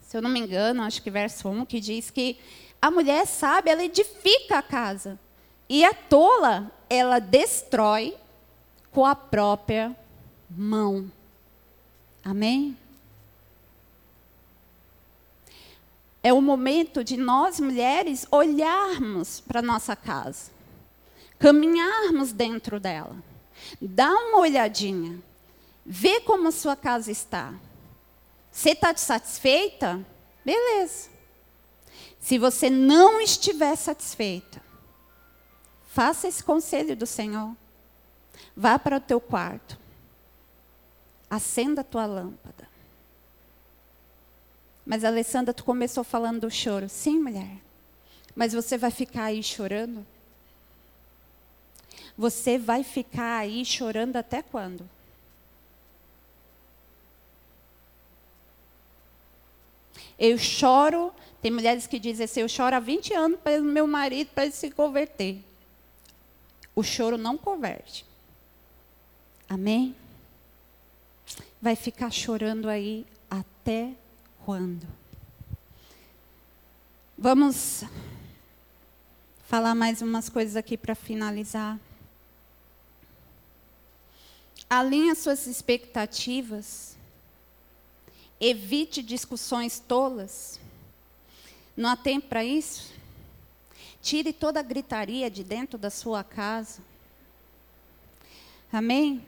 se 0.01 0.17
eu 0.17 0.21
não 0.21 0.31
me 0.31 0.39
engano, 0.39 0.81
acho 0.81 1.01
que 1.03 1.11
verso 1.11 1.47
1, 1.47 1.65
que 1.65 1.79
diz 1.79 2.09
que 2.09 2.39
a 2.81 2.89
mulher 2.89 3.27
sábia, 3.27 3.73
ela 3.73 3.83
edifica 3.83 4.57
a 4.57 4.63
casa. 4.63 5.19
E 5.69 5.85
a 5.85 5.93
tola, 5.93 6.71
ela 6.89 7.19
destrói 7.19 8.15
com 8.97 9.05
a 9.05 9.13
própria 9.13 9.95
mão. 10.49 11.11
Amém? 12.25 12.75
É 16.23 16.33
o 16.33 16.41
momento 16.41 17.03
de 17.03 17.15
nós, 17.15 17.59
mulheres, 17.59 18.25
olharmos 18.31 19.39
para 19.39 19.61
nossa 19.61 19.95
casa, 19.95 20.49
caminharmos 21.37 22.31
dentro 22.31 22.79
dela, 22.79 23.15
dar 23.79 24.15
uma 24.15 24.39
olhadinha, 24.39 25.21
ver 25.85 26.21
como 26.21 26.47
a 26.47 26.51
sua 26.51 26.75
casa 26.75 27.11
está. 27.11 27.53
Você 28.51 28.71
está 28.71 28.97
satisfeita? 28.97 30.03
Beleza. 30.43 31.07
Se 32.19 32.39
você 32.39 32.67
não 32.67 33.21
estiver 33.21 33.75
satisfeita, 33.75 34.59
faça 35.85 36.27
esse 36.27 36.43
conselho 36.43 36.95
do 36.95 37.05
Senhor. 37.05 37.55
Vá 38.59 38.79
para 38.79 38.97
o 38.97 38.99
teu 38.99 39.21
quarto. 39.21 39.77
Acenda 41.29 41.81
a 41.81 41.83
tua 41.83 42.07
lâmpada. 42.07 42.67
Mas, 44.83 45.03
Alessandra, 45.03 45.53
tu 45.53 45.63
começou 45.63 46.03
falando 46.03 46.41
do 46.41 46.49
choro. 46.49 46.89
Sim, 46.89 47.19
mulher. 47.19 47.59
Mas 48.35 48.53
você 48.53 48.75
vai 48.75 48.89
ficar 48.89 49.25
aí 49.25 49.43
chorando? 49.43 50.03
Você 52.17 52.57
vai 52.57 52.83
ficar 52.83 53.37
aí 53.37 53.63
chorando 53.63 54.15
até 54.15 54.41
quando? 54.41 54.89
Eu 60.17 60.35
choro, 60.39 61.13
tem 61.43 61.51
mulheres 61.51 61.85
que 61.85 61.99
dizem 61.99 62.23
assim, 62.25 62.39
eu 62.39 62.49
choro 62.49 62.75
há 62.75 62.79
20 62.79 63.13
anos 63.13 63.39
para 63.39 63.61
o 63.61 63.63
meu 63.63 63.85
marido 63.85 64.29
para 64.33 64.45
ele 64.45 64.53
se 64.53 64.71
converter. 64.71 65.43
O 66.75 66.81
choro 66.81 67.19
não 67.19 67.37
converte. 67.37 68.03
Amém? 69.49 69.95
Vai 71.61 71.75
ficar 71.75 72.11
chorando 72.11 72.67
aí 72.67 73.05
até 73.29 73.93
quando? 74.45 74.85
Vamos 77.17 77.83
falar 79.47 79.73
mais 79.73 80.01
umas 80.01 80.29
coisas 80.29 80.55
aqui 80.55 80.77
para 80.77 80.93
finalizar. 80.93 81.79
Alinhe 84.69 85.11
as 85.11 85.19
suas 85.19 85.47
expectativas. 85.47 86.97
Evite 88.39 89.01
discussões 89.01 89.79
tolas. 89.79 90.59
Não 91.75 91.89
há 91.89 91.95
tempo 91.95 92.27
para 92.27 92.43
isso? 92.43 92.93
Tire 94.01 94.33
toda 94.33 94.59
a 94.59 94.63
gritaria 94.63 95.29
de 95.31 95.43
dentro 95.43 95.77
da 95.77 95.89
sua 95.89 96.23
casa. 96.23 96.81
Amém? 98.71 99.25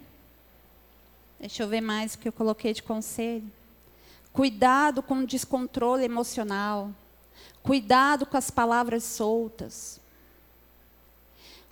Deixa 1.39 1.63
eu 1.63 1.67
ver 1.67 1.81
mais 1.81 2.13
o 2.13 2.19
que 2.19 2.27
eu 2.27 2.33
coloquei 2.33 2.73
de 2.73 2.83
conselho. 2.83 3.49
Cuidado 4.33 5.01
com 5.01 5.19
o 5.19 5.27
descontrole 5.27 6.03
emocional. 6.03 6.91
Cuidado 7.63 8.25
com 8.25 8.37
as 8.37 8.51
palavras 8.51 9.03
soltas. 9.03 9.99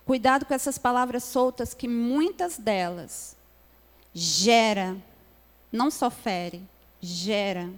Cuidado 0.04 0.46
com 0.46 0.54
essas 0.54 0.78
palavras 0.78 1.22
soltas 1.24 1.74
que 1.74 1.86
muitas 1.86 2.56
delas 2.56 3.36
gera, 4.14 4.96
não 5.70 5.90
só 5.90 6.10
fere, 6.10 6.62
gera. 7.00 7.70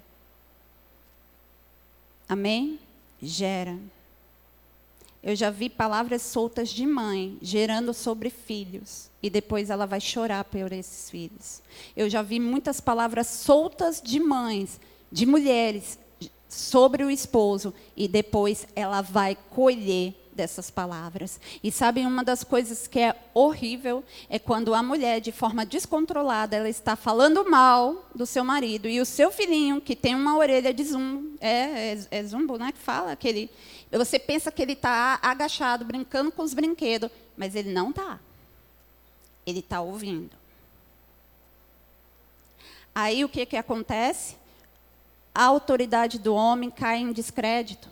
Amém? 2.28 2.78
Gera. 3.20 3.76
Eu 5.23 5.37
já 5.37 5.51
vi 5.51 5.68
palavras 5.68 6.23
soltas 6.23 6.71
de 6.71 6.87
mãe 6.87 7.37
gerando 7.43 7.93
sobre 7.93 8.31
filhos 8.31 9.11
e 9.23 9.29
depois 9.29 9.68
ela 9.68 9.87
vai 9.87 10.01
chorar 10.01 10.45
por 10.45 10.73
esses 10.73 11.11
filhos. 11.11 11.61
Eu 11.95 12.09
já 12.09 12.23
vi 12.23 12.41
muitas 12.41 12.81
palavras 12.81 13.27
soltas 13.27 14.01
de 14.03 14.18
mães, 14.18 14.81
de 15.12 15.27
mulheres 15.27 15.99
sobre 16.49 17.05
o 17.05 17.11
esposo 17.11 17.75
e 17.97 18.09
depois 18.09 18.66
ela 18.75 19.03
vai 19.03 19.37
colher 19.51 20.14
dessas 20.33 20.71
palavras. 20.71 21.39
E 21.62 21.71
sabem, 21.71 22.07
uma 22.07 22.25
das 22.25 22.43
coisas 22.43 22.87
que 22.87 22.99
é 22.99 23.14
horrível 23.35 24.03
é 24.29 24.39
quando 24.39 24.75
a 24.75 24.83
mulher, 24.83 25.21
de 25.21 25.33
forma 25.33 25.66
descontrolada, 25.66 26.57
ela 26.57 26.68
está 26.68 26.97
falando 26.97 27.49
mal 27.49 28.09
do 28.14 28.25
seu 28.25 28.43
marido 28.43 28.89
e 28.89 29.01
o 29.01 29.05
seu 29.05 29.31
filhinho, 29.31 29.81
que 29.81 29.95
tem 29.95 30.14
uma 30.14 30.37
orelha 30.37 30.73
de 30.73 30.85
zumbo, 30.85 31.37
é, 31.41 31.93
é, 31.93 31.99
é 32.11 32.25
zumbo, 32.25 32.57
né, 32.57 32.73
que 32.73 32.79
fala, 32.79 33.12
aquele, 33.12 33.51
você 33.99 34.18
pensa 34.18 34.53
que 34.53 34.62
ele 34.62 34.74
está 34.74 35.18
agachado, 35.20 35.84
brincando 35.84 36.30
com 36.30 36.43
os 36.43 36.55
brinquedos, 36.55 37.11
mas 37.36 37.55
ele 37.57 37.72
não 37.72 37.91
está. 37.91 38.20
Ele 39.45 39.59
está 39.59 39.80
ouvindo. 39.80 40.30
Aí 42.95 43.24
o 43.24 43.28
que, 43.28 43.47
que 43.47 43.57
acontece? 43.57 44.36
A 45.34 45.45
autoridade 45.45 46.18
do 46.18 46.34
homem 46.34 46.70
cai 46.70 46.99
em 46.99 47.12
descrédito. 47.12 47.88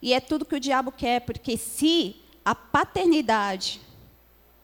E 0.00 0.12
é 0.12 0.20
tudo 0.20 0.44
que 0.44 0.54
o 0.54 0.60
diabo 0.60 0.92
quer, 0.92 1.20
porque 1.20 1.56
se 1.56 2.16
a 2.44 2.54
paternidade, 2.54 3.80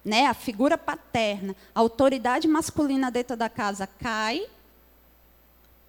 né, 0.04 0.26
a 0.26 0.34
figura 0.34 0.76
paterna, 0.76 1.56
a 1.74 1.80
autoridade 1.80 2.46
masculina 2.46 3.10
dentro 3.10 3.36
da 3.36 3.48
casa 3.48 3.86
cai, 3.86 4.46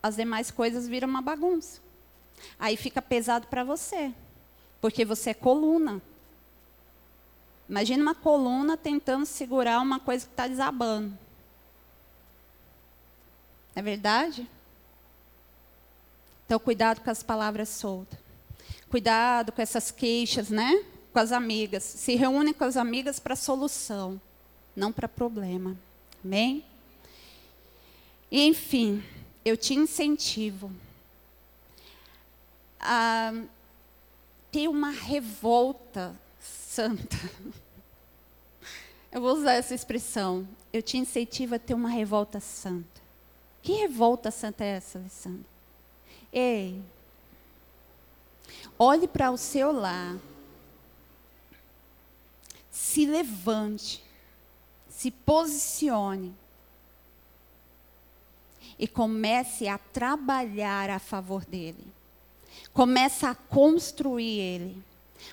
as 0.02 0.16
demais 0.16 0.50
coisas 0.50 0.88
viram 0.88 1.08
uma 1.08 1.22
bagunça. 1.22 1.82
Aí 2.60 2.76
fica 2.76 3.02
pesado 3.02 3.48
para 3.48 3.64
você, 3.64 4.14
porque 4.84 5.06
você 5.06 5.30
é 5.30 5.34
coluna. 5.34 6.02
Imagina 7.70 8.04
uma 8.04 8.14
coluna 8.14 8.76
tentando 8.76 9.26
segurar 9.26 9.80
uma 9.80 9.98
coisa 9.98 10.26
que 10.26 10.34
está 10.34 10.46
desabando. 10.46 11.18
Não 13.74 13.78
é 13.78 13.82
verdade? 13.82 14.46
Então, 16.46 16.60
cuidado 16.60 17.00
com 17.00 17.10
as 17.10 17.24
palavras 17.24 17.70
soltas. 17.70 18.20
Cuidado 18.90 19.54
com 19.54 19.62
essas 19.62 19.90
queixas, 19.90 20.50
né? 20.50 20.84
Com 21.14 21.20
as 21.20 21.32
amigas. 21.32 21.86
Se 21.86 22.16
reúne 22.16 22.54
com 22.54 22.66
as 22.66 22.76
amigas 22.76 23.22
para 23.22 23.38
solução, 23.38 24.20
não 24.76 24.92
para 24.92 25.08
problema. 25.08 25.78
Amém? 26.22 26.62
E, 28.30 28.46
enfim, 28.46 29.02
eu 29.46 29.56
te 29.56 29.76
incentivo 29.76 30.70
a 32.82 33.32
ter 34.54 34.70
uma 34.70 34.92
revolta 34.92 36.16
santa. 36.40 37.18
Eu 39.12 39.20
vou 39.20 39.34
usar 39.34 39.54
essa 39.54 39.76
expressão. 39.76 40.48
Eu 40.72 40.82
te 40.82 40.98
incentivo 40.98 41.56
a 41.56 41.60
ter 41.60 41.74
uma 41.74 41.90
revolta 41.90 42.40
santa. 42.40 43.02
Que 43.62 43.74
revolta 43.74 44.32
santa 44.32 44.64
é 44.64 44.78
essa, 44.78 44.98
Alessandra? 44.98 45.46
Ei, 46.32 46.82
Olhe 48.78 49.08
para 49.08 49.32
o 49.32 49.38
seu 49.38 49.72
lar. 49.72 50.18
Se 52.72 53.06
levante. 53.06 54.04
Se 54.90 55.12
posicione. 55.12 56.36
E 58.78 58.88
comece 58.88 59.68
a 59.68 59.78
trabalhar 59.78 60.90
a 60.90 61.00
favor 61.00 61.46
dele. 61.46 61.93
Comece 62.74 63.26
a 63.26 63.36
construir 63.36 64.40
ele. 64.40 64.84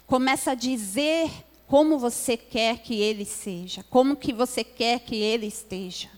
Comece 0.07 0.51
a 0.51 0.55
dizer 0.55 1.30
como 1.66 1.99
você 1.99 2.36
quer 2.36 2.78
que 2.78 3.01
ele 3.01 3.24
seja, 3.24 3.84
como 3.88 4.16
que 4.16 4.32
você 4.32 4.62
quer 4.62 5.01
que 5.01 5.16
ele 5.16 5.47
esteja. 5.47 6.11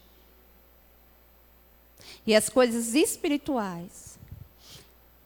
E 2.26 2.34
as 2.34 2.48
coisas 2.48 2.94
espirituais. 2.94 4.18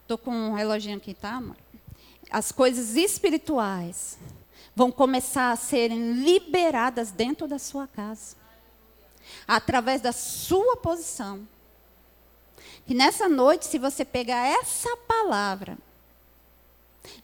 Estou 0.03 0.19
com 0.19 0.31
um 0.31 0.53
reloginho 0.53 0.97
aqui, 0.97 1.15
tá, 1.15 1.35
amor? 1.35 1.57
as 2.31 2.53
coisas 2.53 2.97
espirituais 2.97 4.19
vão 4.75 4.91
começar 4.91 5.53
a 5.53 5.57
serem 5.57 6.13
liberadas 6.13 7.11
dentro 7.11 7.49
da 7.49 7.59
sua 7.59 7.87
casa, 7.87 8.37
através 9.47 10.01
da 10.01 10.13
sua 10.13 10.77
posição. 10.77 11.47
E 12.89 12.95
nessa 12.95 13.29
noite, 13.29 13.67
se 13.67 13.79
você 13.79 14.05
pegar 14.05 14.47
essa 14.47 14.97
palavra 15.09 15.77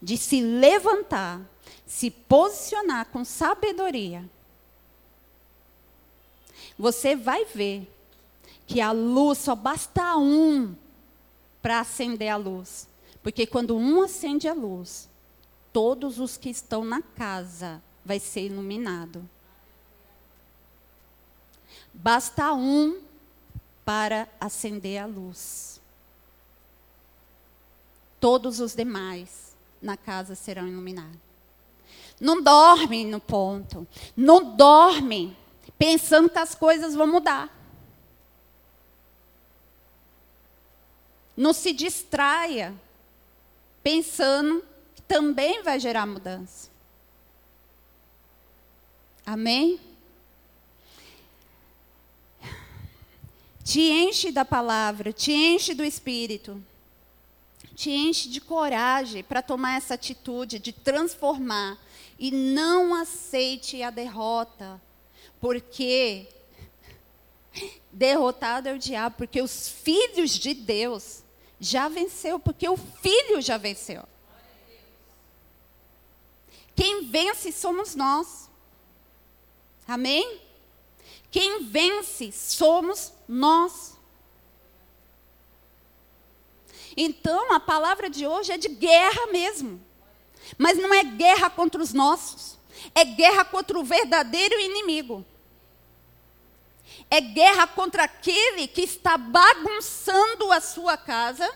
de 0.01 0.17
se 0.17 0.41
levantar, 0.41 1.41
se 1.85 2.11
posicionar 2.11 3.05
com 3.07 3.23
sabedoria, 3.23 4.29
você 6.77 7.15
vai 7.15 7.45
ver 7.45 7.89
que 8.67 8.81
a 8.81 8.91
luz 8.91 9.37
só 9.37 9.55
basta 9.55 10.17
um 10.17 10.75
para 11.61 11.79
acender 11.79 12.29
a 12.29 12.35
luz. 12.35 12.87
Porque 13.21 13.45
quando 13.47 13.77
um 13.77 14.01
acende 14.01 14.47
a 14.47 14.53
luz, 14.53 15.07
todos 15.71 16.19
os 16.19 16.35
que 16.35 16.49
estão 16.49 16.83
na 16.83 17.01
casa 17.01 17.81
vai 18.03 18.19
ser 18.19 18.47
iluminado. 18.47 19.27
Basta 21.93 22.53
um 22.53 23.01
para 23.85 24.27
acender 24.39 25.01
a 25.01 25.05
luz. 25.05 25.81
Todos 28.19 28.59
os 28.59 28.73
demais 28.73 29.53
na 29.81 29.97
casa 29.97 30.33
serão 30.35 30.67
iluminados. 30.67 31.19
Não 32.19 32.41
dorme 32.41 33.03
no 33.03 33.19
ponto. 33.19 33.85
Não 34.15 34.55
dorme 34.55 35.35
pensando 35.77 36.29
que 36.29 36.39
as 36.39 36.55
coisas 36.55 36.95
vão 36.95 37.07
mudar. 37.07 37.53
Não 41.35 41.51
se 41.51 41.73
distraia 41.73 42.73
pensando 43.81 44.63
que 44.95 45.01
também 45.01 45.61
vai 45.63 45.79
gerar 45.79 46.05
mudança. 46.05 46.69
Amém? 49.25 49.79
Te 53.63 53.79
enche 53.79 54.31
da 54.31 54.43
palavra, 54.43 55.13
te 55.13 55.31
enche 55.31 55.73
do 55.73 55.85
espírito, 55.85 56.61
te 57.75 57.89
enche 57.89 58.27
de 58.27 58.41
coragem 58.41 59.23
para 59.23 59.41
tomar 59.41 59.77
essa 59.77 59.93
atitude 59.93 60.59
de 60.59 60.73
transformar 60.73 61.79
e 62.19 62.29
não 62.29 62.93
aceite 62.93 63.81
a 63.81 63.89
derrota, 63.89 64.81
porque 65.39 66.27
derrotado 67.91 68.67
é 68.67 68.73
o 68.73 68.79
diabo, 68.79 69.15
porque 69.17 69.41
os 69.41 69.69
filhos 69.69 70.31
de 70.31 70.53
Deus 70.53 71.23
já 71.59 71.87
venceu, 71.87 72.39
porque 72.39 72.67
o 72.67 72.75
filho 72.75 73.41
já 73.41 73.57
venceu. 73.57 74.03
Quem 76.75 77.05
vence 77.05 77.51
somos 77.51 77.95
nós. 77.95 78.49
Amém? 79.87 80.42
Quem 81.33 81.63
vence 81.63 82.31
somos 82.31 83.11
nós. 83.27 83.97
Então, 86.95 87.51
a 87.51 87.59
palavra 87.59 88.07
de 88.07 88.27
hoje 88.27 88.51
é 88.51 88.57
de 88.57 88.67
guerra 88.67 89.25
mesmo. 89.31 89.83
Mas 90.59 90.77
não 90.77 90.93
é 90.93 91.03
guerra 91.03 91.49
contra 91.49 91.81
os 91.81 91.91
nossos. 91.91 92.55
É 92.93 93.03
guerra 93.03 93.43
contra 93.43 93.79
o 93.79 93.83
verdadeiro 93.83 94.59
inimigo. 94.59 95.25
É 97.09 97.19
guerra 97.19 97.65
contra 97.65 98.03
aquele 98.03 98.67
que 98.67 98.81
está 98.81 99.17
bagunçando 99.17 100.51
a 100.51 100.61
sua 100.61 100.95
casa. 100.95 101.51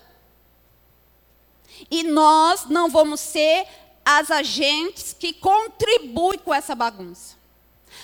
E 1.92 2.02
nós 2.02 2.66
não 2.66 2.90
vamos 2.90 3.20
ser 3.20 3.68
as 4.04 4.32
agentes 4.32 5.14
que 5.14 5.34
contribuem 5.34 6.40
com 6.40 6.52
essa 6.52 6.74
bagunça. 6.74 7.36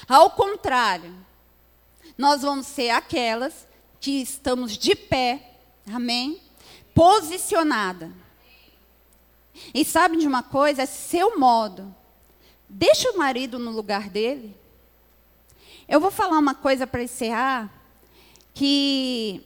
Ao 0.07 0.29
contrário, 0.29 1.32
nós 2.17 2.41
vamos 2.41 2.67
ser 2.67 2.89
aquelas 2.89 3.67
que 3.99 4.21
estamos 4.21 4.77
de 4.77 4.95
pé, 4.95 5.51
amém? 5.87 6.39
Posicionada. 6.93 8.11
E 9.73 9.85
sabe 9.85 10.17
de 10.17 10.27
uma 10.27 10.43
coisa? 10.43 10.83
É 10.83 10.85
seu 10.85 11.39
modo. 11.39 11.93
Deixa 12.67 13.11
o 13.11 13.17
marido 13.17 13.59
no 13.59 13.71
lugar 13.71 14.09
dele. 14.09 14.55
Eu 15.87 15.99
vou 15.99 16.11
falar 16.11 16.37
uma 16.39 16.55
coisa 16.55 16.87
para 16.87 17.03
encerrar 17.03 17.71
que 18.53 19.43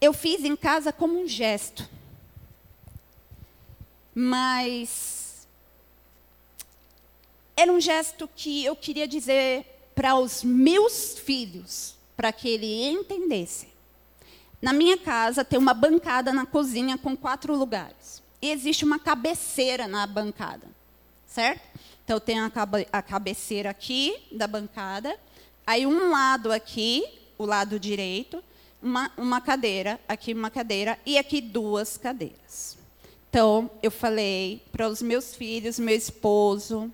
eu 0.00 0.12
fiz 0.12 0.44
em 0.44 0.56
casa 0.56 0.92
como 0.92 1.20
um 1.20 1.28
gesto. 1.28 1.88
Mas 4.14 5.46
era 7.56 7.72
um 7.72 7.80
gesto 7.80 8.28
que 8.34 8.64
eu 8.64 8.74
queria 8.74 9.06
dizer 9.06 9.71
para 9.94 10.16
os 10.16 10.42
meus 10.42 11.18
filhos, 11.18 11.94
para 12.16 12.32
que 12.32 12.48
ele 12.48 12.84
entendesse. 12.84 13.68
Na 14.60 14.72
minha 14.72 14.96
casa 14.96 15.44
tem 15.44 15.58
uma 15.58 15.74
bancada 15.74 16.32
na 16.32 16.46
cozinha 16.46 16.96
com 16.96 17.16
quatro 17.16 17.56
lugares. 17.56 18.22
E 18.40 18.50
existe 18.50 18.84
uma 18.84 18.98
cabeceira 18.98 19.86
na 19.86 20.06
bancada, 20.06 20.66
certo? 21.26 21.62
Então 22.04 22.18
tem 22.18 22.40
a, 22.40 22.50
cabe 22.50 22.86
a 22.92 23.00
cabeceira 23.02 23.70
aqui 23.70 24.16
da 24.32 24.46
bancada, 24.46 25.16
aí 25.66 25.86
um 25.86 26.10
lado 26.10 26.50
aqui, 26.50 27.04
o 27.38 27.46
lado 27.46 27.78
direito, 27.78 28.42
uma, 28.82 29.12
uma 29.16 29.40
cadeira, 29.40 30.00
aqui 30.08 30.34
uma 30.34 30.50
cadeira 30.50 30.98
e 31.06 31.16
aqui 31.16 31.40
duas 31.40 31.96
cadeiras. 31.96 32.76
Então, 33.30 33.70
eu 33.82 33.90
falei 33.90 34.62
para 34.70 34.88
os 34.88 35.00
meus 35.00 35.34
filhos, 35.34 35.78
meu 35.78 35.96
esposo, 35.96 36.92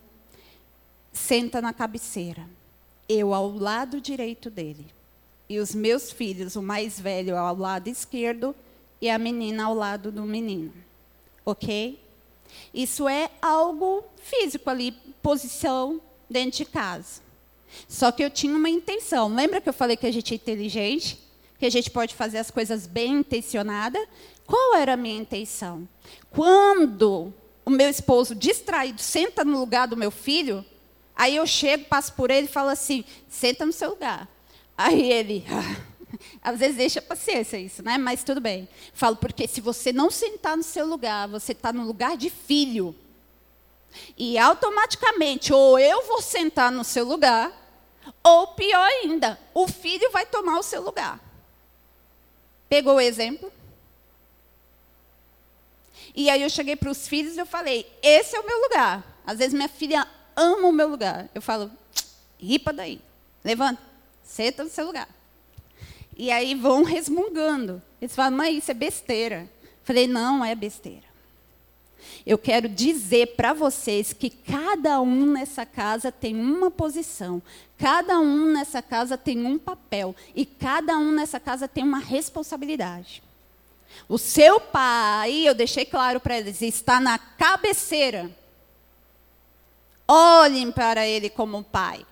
senta 1.12 1.61
na 1.61 1.72
cabeceira. 1.72 2.49
Eu 3.09 3.33
ao 3.33 3.51
lado 3.51 4.01
direito 4.01 4.51
dele. 4.51 4.87
E 5.49 5.59
os 5.59 5.75
meus 5.75 6.13
filhos, 6.13 6.57
o 6.57 6.63
mais 6.63 7.01
velho 7.01 7.37
ao 7.37 7.57
lado 7.57 7.89
esquerdo 7.89 8.55
e 9.01 9.09
a 9.09 9.19
menina 9.19 9.65
ao 9.65 9.75
lado 9.75 10.13
do 10.13 10.23
menino. 10.23 10.73
Ok? 11.45 11.99
Isso 12.73 13.09
é 13.09 13.31
algo 13.41 14.05
físico 14.23 14.69
ali, 14.69 14.93
posição 15.23 16.01
dentro 16.29 16.59
de 16.59 16.65
casa. 16.67 17.23
Só 17.87 18.13
que 18.13 18.23
eu 18.23 18.31
tinha 18.31 18.55
uma 18.55 18.69
intenção. 18.69 19.35
Lembra 19.35 19.61
que 19.61 19.69
eu 19.69 19.73
falei 19.73 19.97
que 19.97 20.07
a 20.07 20.13
gente 20.13 20.33
é 20.33 20.37
inteligente? 20.37 21.19
Que 21.59 21.67
a 21.67 21.71
gente 21.71 21.91
pode 21.91 22.15
fazer 22.15 22.39
as 22.39 22.51
coisas 22.51 22.87
bem 22.87 23.15
intencionada? 23.15 23.99
Qual 24.47 24.77
era 24.77 24.95
a 24.95 24.97
minha 24.97 25.19
intenção? 25.19 25.89
Quando 26.31 27.33
o 27.65 27.71
meu 27.71 27.89
esposo 27.89 28.35
distraído 28.35 29.01
senta 29.01 29.45
no 29.45 29.59
lugar 29.59 29.87
do 29.87 29.97
meu 29.97 30.11
filho, 30.11 30.65
aí 31.19 31.37
eu 31.37 31.47
chego, 31.47 31.85
passo 31.87 32.12
por 32.12 32.31
ele 32.31 32.47
e 32.47 32.51
falo 32.51 32.71
assim: 32.71 33.05
senta 33.29 33.66
no 33.66 33.73
seu 33.73 33.91
lugar. 33.91 34.29
Aí 34.77 35.11
ele, 35.11 35.45
às 36.41 36.59
vezes 36.59 36.77
deixa 36.77 37.03
paciência 37.03 37.59
isso, 37.59 37.83
né? 37.83 37.99
Mas 37.99 38.23
tudo 38.23 38.41
bem. 38.41 38.69
Falo, 38.95 39.16
porque 39.16 39.49
se 39.49 39.61
você 39.61 39.93
não 39.93 40.11
sentar 40.11 40.57
no 40.57 40.62
seu 40.62 40.87
lugar, 40.87 41.27
você 41.27 41.51
está 41.51 41.73
no 41.73 41.85
lugar 41.85 42.16
de 42.16 42.31
filho. 42.31 42.95
E 44.16 44.39
automaticamente, 44.39 45.53
ou 45.53 45.79
eu 45.79 46.07
vou 46.07 46.23
sentar 46.23 46.71
no 46.71 46.85
seu 46.85 47.05
lugar, 47.05 47.53
ou 48.23 48.49
pior 48.49 48.85
ainda, 48.85 49.39
o 49.53 49.66
filho 49.66 50.11
vai 50.12 50.25
tomar 50.25 50.59
o 50.59 50.62
seu 50.62 50.81
lugar. 50.81 51.19
Pegou 52.69 52.97
o 52.97 53.01
exemplo? 53.01 53.51
E 56.14 56.29
aí 56.31 56.43
eu 56.43 56.51
cheguei 56.51 56.77
para 56.77 56.91
os 56.91 57.09
filhos 57.09 57.37
e 57.37 57.41
eu 57.41 57.47
falei: 57.47 57.91
esse 58.03 58.37
é 58.37 58.41
o 58.41 58.47
meu 58.47 58.61
lugar. 58.62 59.05
Às 59.27 59.39
vezes 59.39 59.55
minha 59.55 59.69
filha 59.69 60.07
ama 60.39 60.68
o 60.68 60.72
meu 60.72 60.89
lugar. 60.89 61.28
Eu 61.34 61.43
falo: 61.43 61.70
ripa 62.39 62.72
daí, 62.72 63.01
levanta, 63.45 63.82
senta 64.24 64.62
no 64.62 64.70
seu 64.70 64.86
lugar. 64.86 65.09
E 66.16 66.30
aí 66.30 66.55
vão 66.55 66.84
resmungando. 66.84 67.82
Eles 68.01 68.14
falam: 68.14 68.39
mãe, 68.39 68.57
isso 68.57 68.70
é 68.70 68.74
besteira. 68.74 69.49
Eu 69.62 69.68
falei: 69.84 70.07
não, 70.07 70.45
é 70.45 70.55
besteira. 70.55 71.09
Eu 72.24 72.39
quero 72.39 72.68
dizer 72.68 73.34
para 73.36 73.53
vocês 73.53 74.12
que 74.12 74.30
cada 74.30 75.01
um 75.01 75.26
nessa 75.26 75.66
casa 75.66 76.12
tem 76.12 76.36
uma 76.36 76.70
posição, 76.70 77.43
cada 77.76 78.20
um 78.20 78.53
nessa 78.53 78.80
casa 78.80 79.16
tem 79.16 79.45
um 79.45 79.59
papel 79.59 80.14
e 80.34 80.47
cada 80.47 80.97
um 80.97 81.11
nessa 81.11 81.41
casa 81.41 81.66
tem 81.66 81.82
uma 81.82 81.99
responsabilidade. 81.99 83.22
O 84.09 84.18
seu 84.18 84.61
pai, 84.61 85.49
eu 85.49 85.55
deixei 85.55 85.84
claro 85.84 86.20
para 86.20 86.39
eles, 86.39 86.61
está 86.62 87.01
na 87.01 87.18
cabeceira. 87.18 88.30
Olhem 90.09 90.73
para 90.73 91.07
ele 91.07 91.29
como 91.29 91.63
pai. 91.63 92.07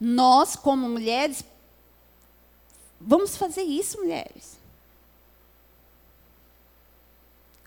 Nós, 0.00 0.56
como 0.56 0.88
mulheres, 0.88 1.44
vamos 2.98 3.36
fazer 3.36 3.62
isso, 3.62 3.98
mulheres. 3.98 4.58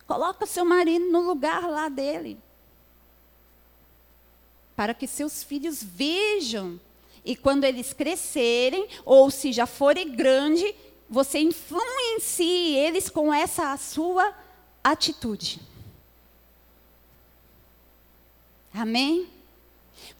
Coloca 0.08 0.46
seu 0.48 0.66
marido 0.66 1.06
no 1.12 1.22
lugar 1.22 1.70
lá 1.70 1.88
dele. 1.88 2.40
Para 4.76 4.94
que 4.94 5.08
seus 5.08 5.44
filhos 5.44 5.84
vejam. 5.84 6.80
E 7.24 7.36
quando 7.36 7.64
eles 7.64 7.94
crescerem, 7.94 8.88
ou 9.04 9.30
se 9.30 9.52
já 9.52 9.66
forem 9.66 10.16
grandes, 10.16 10.76
você 11.10 11.40
influencie 11.40 12.76
eles 12.76 13.10
com 13.10 13.34
essa 13.34 13.76
sua 13.78 14.34
atitude. 14.84 15.60
Amém? 18.76 19.28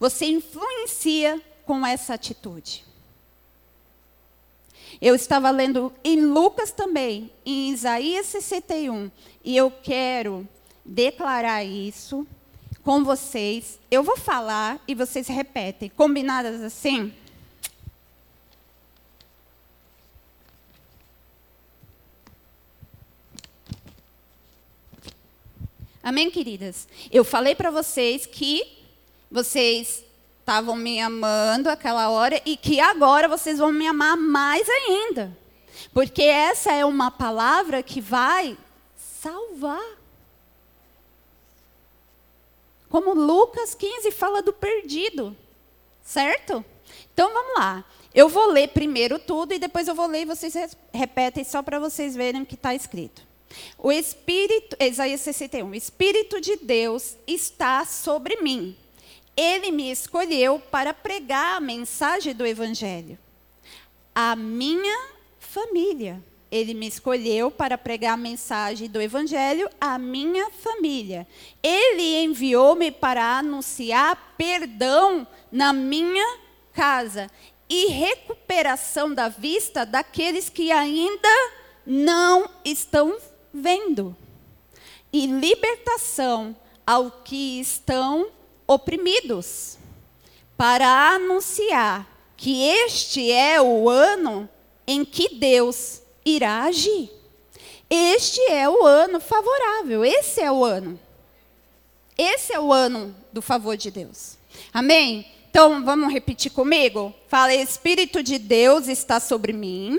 Você 0.00 0.24
influencia 0.24 1.40
com 1.66 1.86
essa 1.86 2.14
atitude. 2.14 2.84
Eu 5.00 5.14
estava 5.14 5.50
lendo 5.50 5.92
em 6.02 6.20
Lucas 6.22 6.70
também, 6.70 7.30
em 7.44 7.70
Isaías 7.70 8.26
61, 8.26 9.10
e 9.44 9.54
eu 9.56 9.70
quero 9.70 10.48
declarar 10.82 11.64
isso 11.64 12.26
com 12.82 13.04
vocês. 13.04 13.78
Eu 13.90 14.02
vou 14.02 14.16
falar 14.16 14.82
e 14.88 14.94
vocês 14.94 15.26
repetem. 15.26 15.90
Combinadas 15.90 16.62
assim? 16.62 17.12
Amém, 26.06 26.30
queridas? 26.30 26.86
Eu 27.10 27.24
falei 27.24 27.56
para 27.56 27.68
vocês 27.68 28.26
que 28.26 28.78
vocês 29.28 30.04
estavam 30.38 30.76
me 30.76 31.00
amando 31.00 31.68
aquela 31.68 32.08
hora 32.10 32.40
e 32.46 32.56
que 32.56 32.78
agora 32.78 33.26
vocês 33.26 33.58
vão 33.58 33.72
me 33.72 33.88
amar 33.88 34.16
mais 34.16 34.68
ainda. 34.68 35.36
Porque 35.92 36.22
essa 36.22 36.72
é 36.72 36.84
uma 36.84 37.10
palavra 37.10 37.82
que 37.82 38.00
vai 38.00 38.56
salvar. 38.96 39.84
Como 42.88 43.12
Lucas 43.12 43.74
15 43.74 44.12
fala 44.12 44.40
do 44.42 44.52
perdido. 44.52 45.36
Certo? 46.04 46.64
Então 47.12 47.32
vamos 47.34 47.58
lá. 47.58 47.84
Eu 48.14 48.28
vou 48.28 48.52
ler 48.52 48.68
primeiro 48.68 49.18
tudo 49.18 49.54
e 49.54 49.58
depois 49.58 49.88
eu 49.88 49.94
vou 49.96 50.06
ler 50.06 50.22
e 50.22 50.26
vocês 50.26 50.54
repetem 50.94 51.42
só 51.42 51.64
para 51.64 51.80
vocês 51.80 52.14
verem 52.14 52.42
o 52.42 52.46
que 52.46 52.54
está 52.54 52.76
escrito. 52.76 53.26
O 53.78 53.92
Espírito, 53.92 54.76
Isaías 54.80 55.20
61, 55.20 55.70
o 55.70 55.74
Espírito 55.74 56.40
de 56.40 56.56
Deus 56.56 57.16
está 57.26 57.84
sobre 57.84 58.36
mim. 58.42 58.76
Ele 59.36 59.70
me 59.70 59.90
escolheu 59.90 60.58
para 60.58 60.94
pregar 60.94 61.56
a 61.56 61.60
mensagem 61.60 62.34
do 62.34 62.46
Evangelho. 62.46 63.18
A 64.14 64.34
minha 64.34 65.10
família. 65.38 66.22
Ele 66.50 66.74
me 66.74 66.86
escolheu 66.86 67.50
para 67.50 67.76
pregar 67.76 68.14
a 68.14 68.16
mensagem 68.16 68.88
do 68.88 69.00
Evangelho 69.00 69.68
à 69.80 69.98
minha 69.98 70.50
família. 70.50 71.26
Ele 71.62 72.22
enviou-me 72.22 72.90
para 72.90 73.38
anunciar 73.38 74.34
perdão 74.38 75.26
na 75.50 75.72
minha 75.72 76.38
casa 76.72 77.30
e 77.68 77.88
recuperação 77.88 79.12
da 79.12 79.28
vista 79.28 79.84
daqueles 79.84 80.48
que 80.48 80.70
ainda 80.70 81.28
não 81.84 82.48
estão 82.64 83.16
vendo, 83.56 84.14
e 85.12 85.26
libertação 85.26 86.54
ao 86.86 87.10
que 87.10 87.60
estão 87.60 88.28
oprimidos, 88.66 89.78
para 90.56 91.14
anunciar 91.14 92.06
que 92.36 92.62
este 92.62 93.30
é 93.30 93.60
o 93.60 93.88
ano 93.88 94.48
em 94.86 95.04
que 95.04 95.34
Deus 95.34 96.02
irá 96.24 96.64
agir. 96.64 97.10
Este 97.88 98.40
é 98.50 98.68
o 98.68 98.84
ano 98.84 99.20
favorável, 99.20 100.04
esse 100.04 100.40
é 100.40 100.50
o 100.50 100.64
ano. 100.64 100.98
Esse 102.18 102.52
é 102.52 102.60
o 102.60 102.72
ano 102.72 103.14
do 103.32 103.42
favor 103.42 103.76
de 103.76 103.90
Deus. 103.90 104.36
Amém? 104.72 105.26
Então, 105.50 105.84
vamos 105.84 106.12
repetir 106.12 106.50
comigo? 106.50 107.14
Fala, 107.28 107.54
Espírito 107.54 108.22
de 108.22 108.38
Deus 108.38 108.88
está 108.88 109.20
sobre 109.20 109.52
mim. 109.52 109.98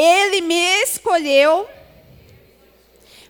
Ele 0.00 0.42
me 0.42 0.82
escolheu 0.84 1.68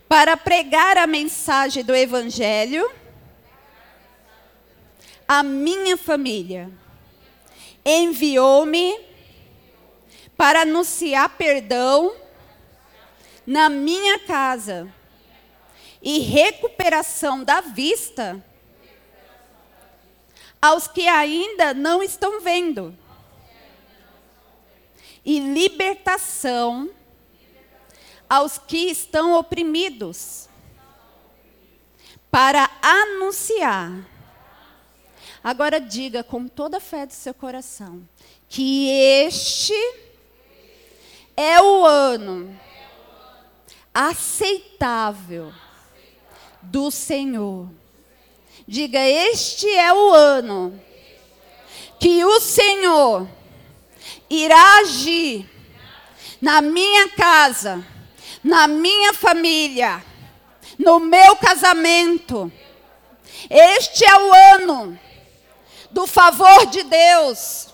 para 0.07 0.37
pregar 0.37 0.99
a 0.99 1.07
mensagem 1.07 1.83
do 1.83 1.97
Evangelho 1.97 2.93
à 5.27 5.43
minha 5.43 5.97
família. 5.97 6.71
Enviou-me 7.83 9.01
para 10.37 10.61
anunciar 10.61 11.31
perdão 11.39 12.15
na 13.47 13.71
minha 13.71 14.19
casa 14.19 14.93
e 16.03 16.19
recuperação 16.19 17.43
da 17.45 17.63
vista 17.63 18.45
aos 20.61 20.87
que 20.87 21.09
ainda 21.09 21.73
não 21.73 22.03
estão 22.03 22.43
vendo 22.43 22.95
e 25.29 25.41
libertação 25.41 26.89
aos 28.27 28.57
que 28.57 28.79
estão 28.91 29.35
oprimidos, 29.35 30.49
para 32.31 32.71
anunciar. 32.81 33.93
Agora 35.45 35.79
diga 35.79 36.25
com 36.25 36.49
toda 36.49 36.79
a 36.79 36.81
fé 36.81 37.05
do 37.05 37.13
seu 37.13 37.35
coração 37.35 38.09
que 38.49 38.89
este 38.89 39.75
é 41.37 41.61
o 41.61 41.85
ano 41.85 42.59
aceitável 43.93 45.53
do 46.63 46.91
Senhor. 46.91 47.69
Diga: 48.67 48.99
Este 48.99 49.69
é 49.69 49.93
o 49.93 50.15
ano 50.15 50.81
que 52.01 52.25
o 52.25 52.41
Senhor 52.41 53.29
irá 54.31 54.79
agir 54.81 55.49
na 56.41 56.61
minha 56.61 57.09
casa, 57.11 57.85
na 58.43 58.67
minha 58.67 59.13
família, 59.13 60.05
no 60.79 61.01
meu 61.01 61.37
casamento. 61.37 62.53
Este 63.51 64.05
é 64.05 64.17
o 64.17 64.33
ano 64.55 64.99
do 65.91 66.07
favor 66.07 66.67
de 66.67 66.83
Deus 66.83 67.69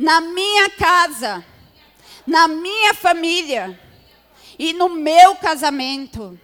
na 0.00 0.18
minha 0.18 0.70
casa, 0.70 1.44
na 2.26 2.48
minha 2.48 2.94
família 2.94 3.78
e 4.58 4.72
no 4.72 4.88
meu 4.88 5.36
casamento. 5.36 6.40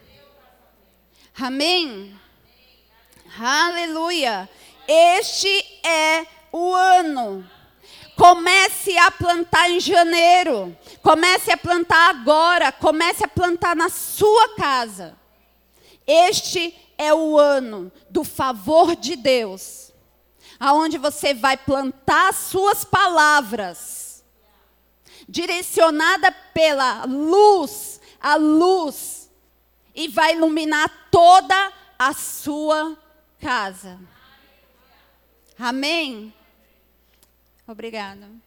Amém? 1.35 2.15
Aleluia. 3.41 4.47
Este 4.87 5.49
é 5.83 6.27
o 6.53 6.75
ano. 6.75 7.51
Comece 8.17 8.97
a 8.97 9.11
plantar 9.11 9.71
em 9.71 9.79
janeiro. 9.79 10.75
Comece 11.03 11.53
a 11.53 11.57
plantar 11.57 12.09
agora. 12.09 12.73
Comece 12.73 13.23
a 13.23 13.29
plantar 13.29 13.77
na 13.77 13.91
sua 13.91 14.57
casa. 14.57 15.15
Este 16.07 16.75
é 16.97 17.13
o 17.13 17.39
ano 17.39 17.93
do 18.09 18.25
favor 18.25 18.97
de 18.97 19.17
Deus. 19.17 19.93
Aonde 20.59 20.97
você 20.97 21.35
vai 21.35 21.59
plantar 21.59 22.33
suas 22.33 22.85
palavras. 22.85 24.25
Direcionada 25.29 26.33
pela 26.33 27.05
luz, 27.05 28.01
a 28.19 28.37
luz. 28.37 29.31
E 29.95 30.09
vai 30.09 30.35
iluminar 30.35 31.09
toda 31.11 31.73
a 31.99 32.15
sua 32.15 32.97
casa. 33.39 34.01
Amém? 35.59 36.33
Obrigada. 37.67 38.41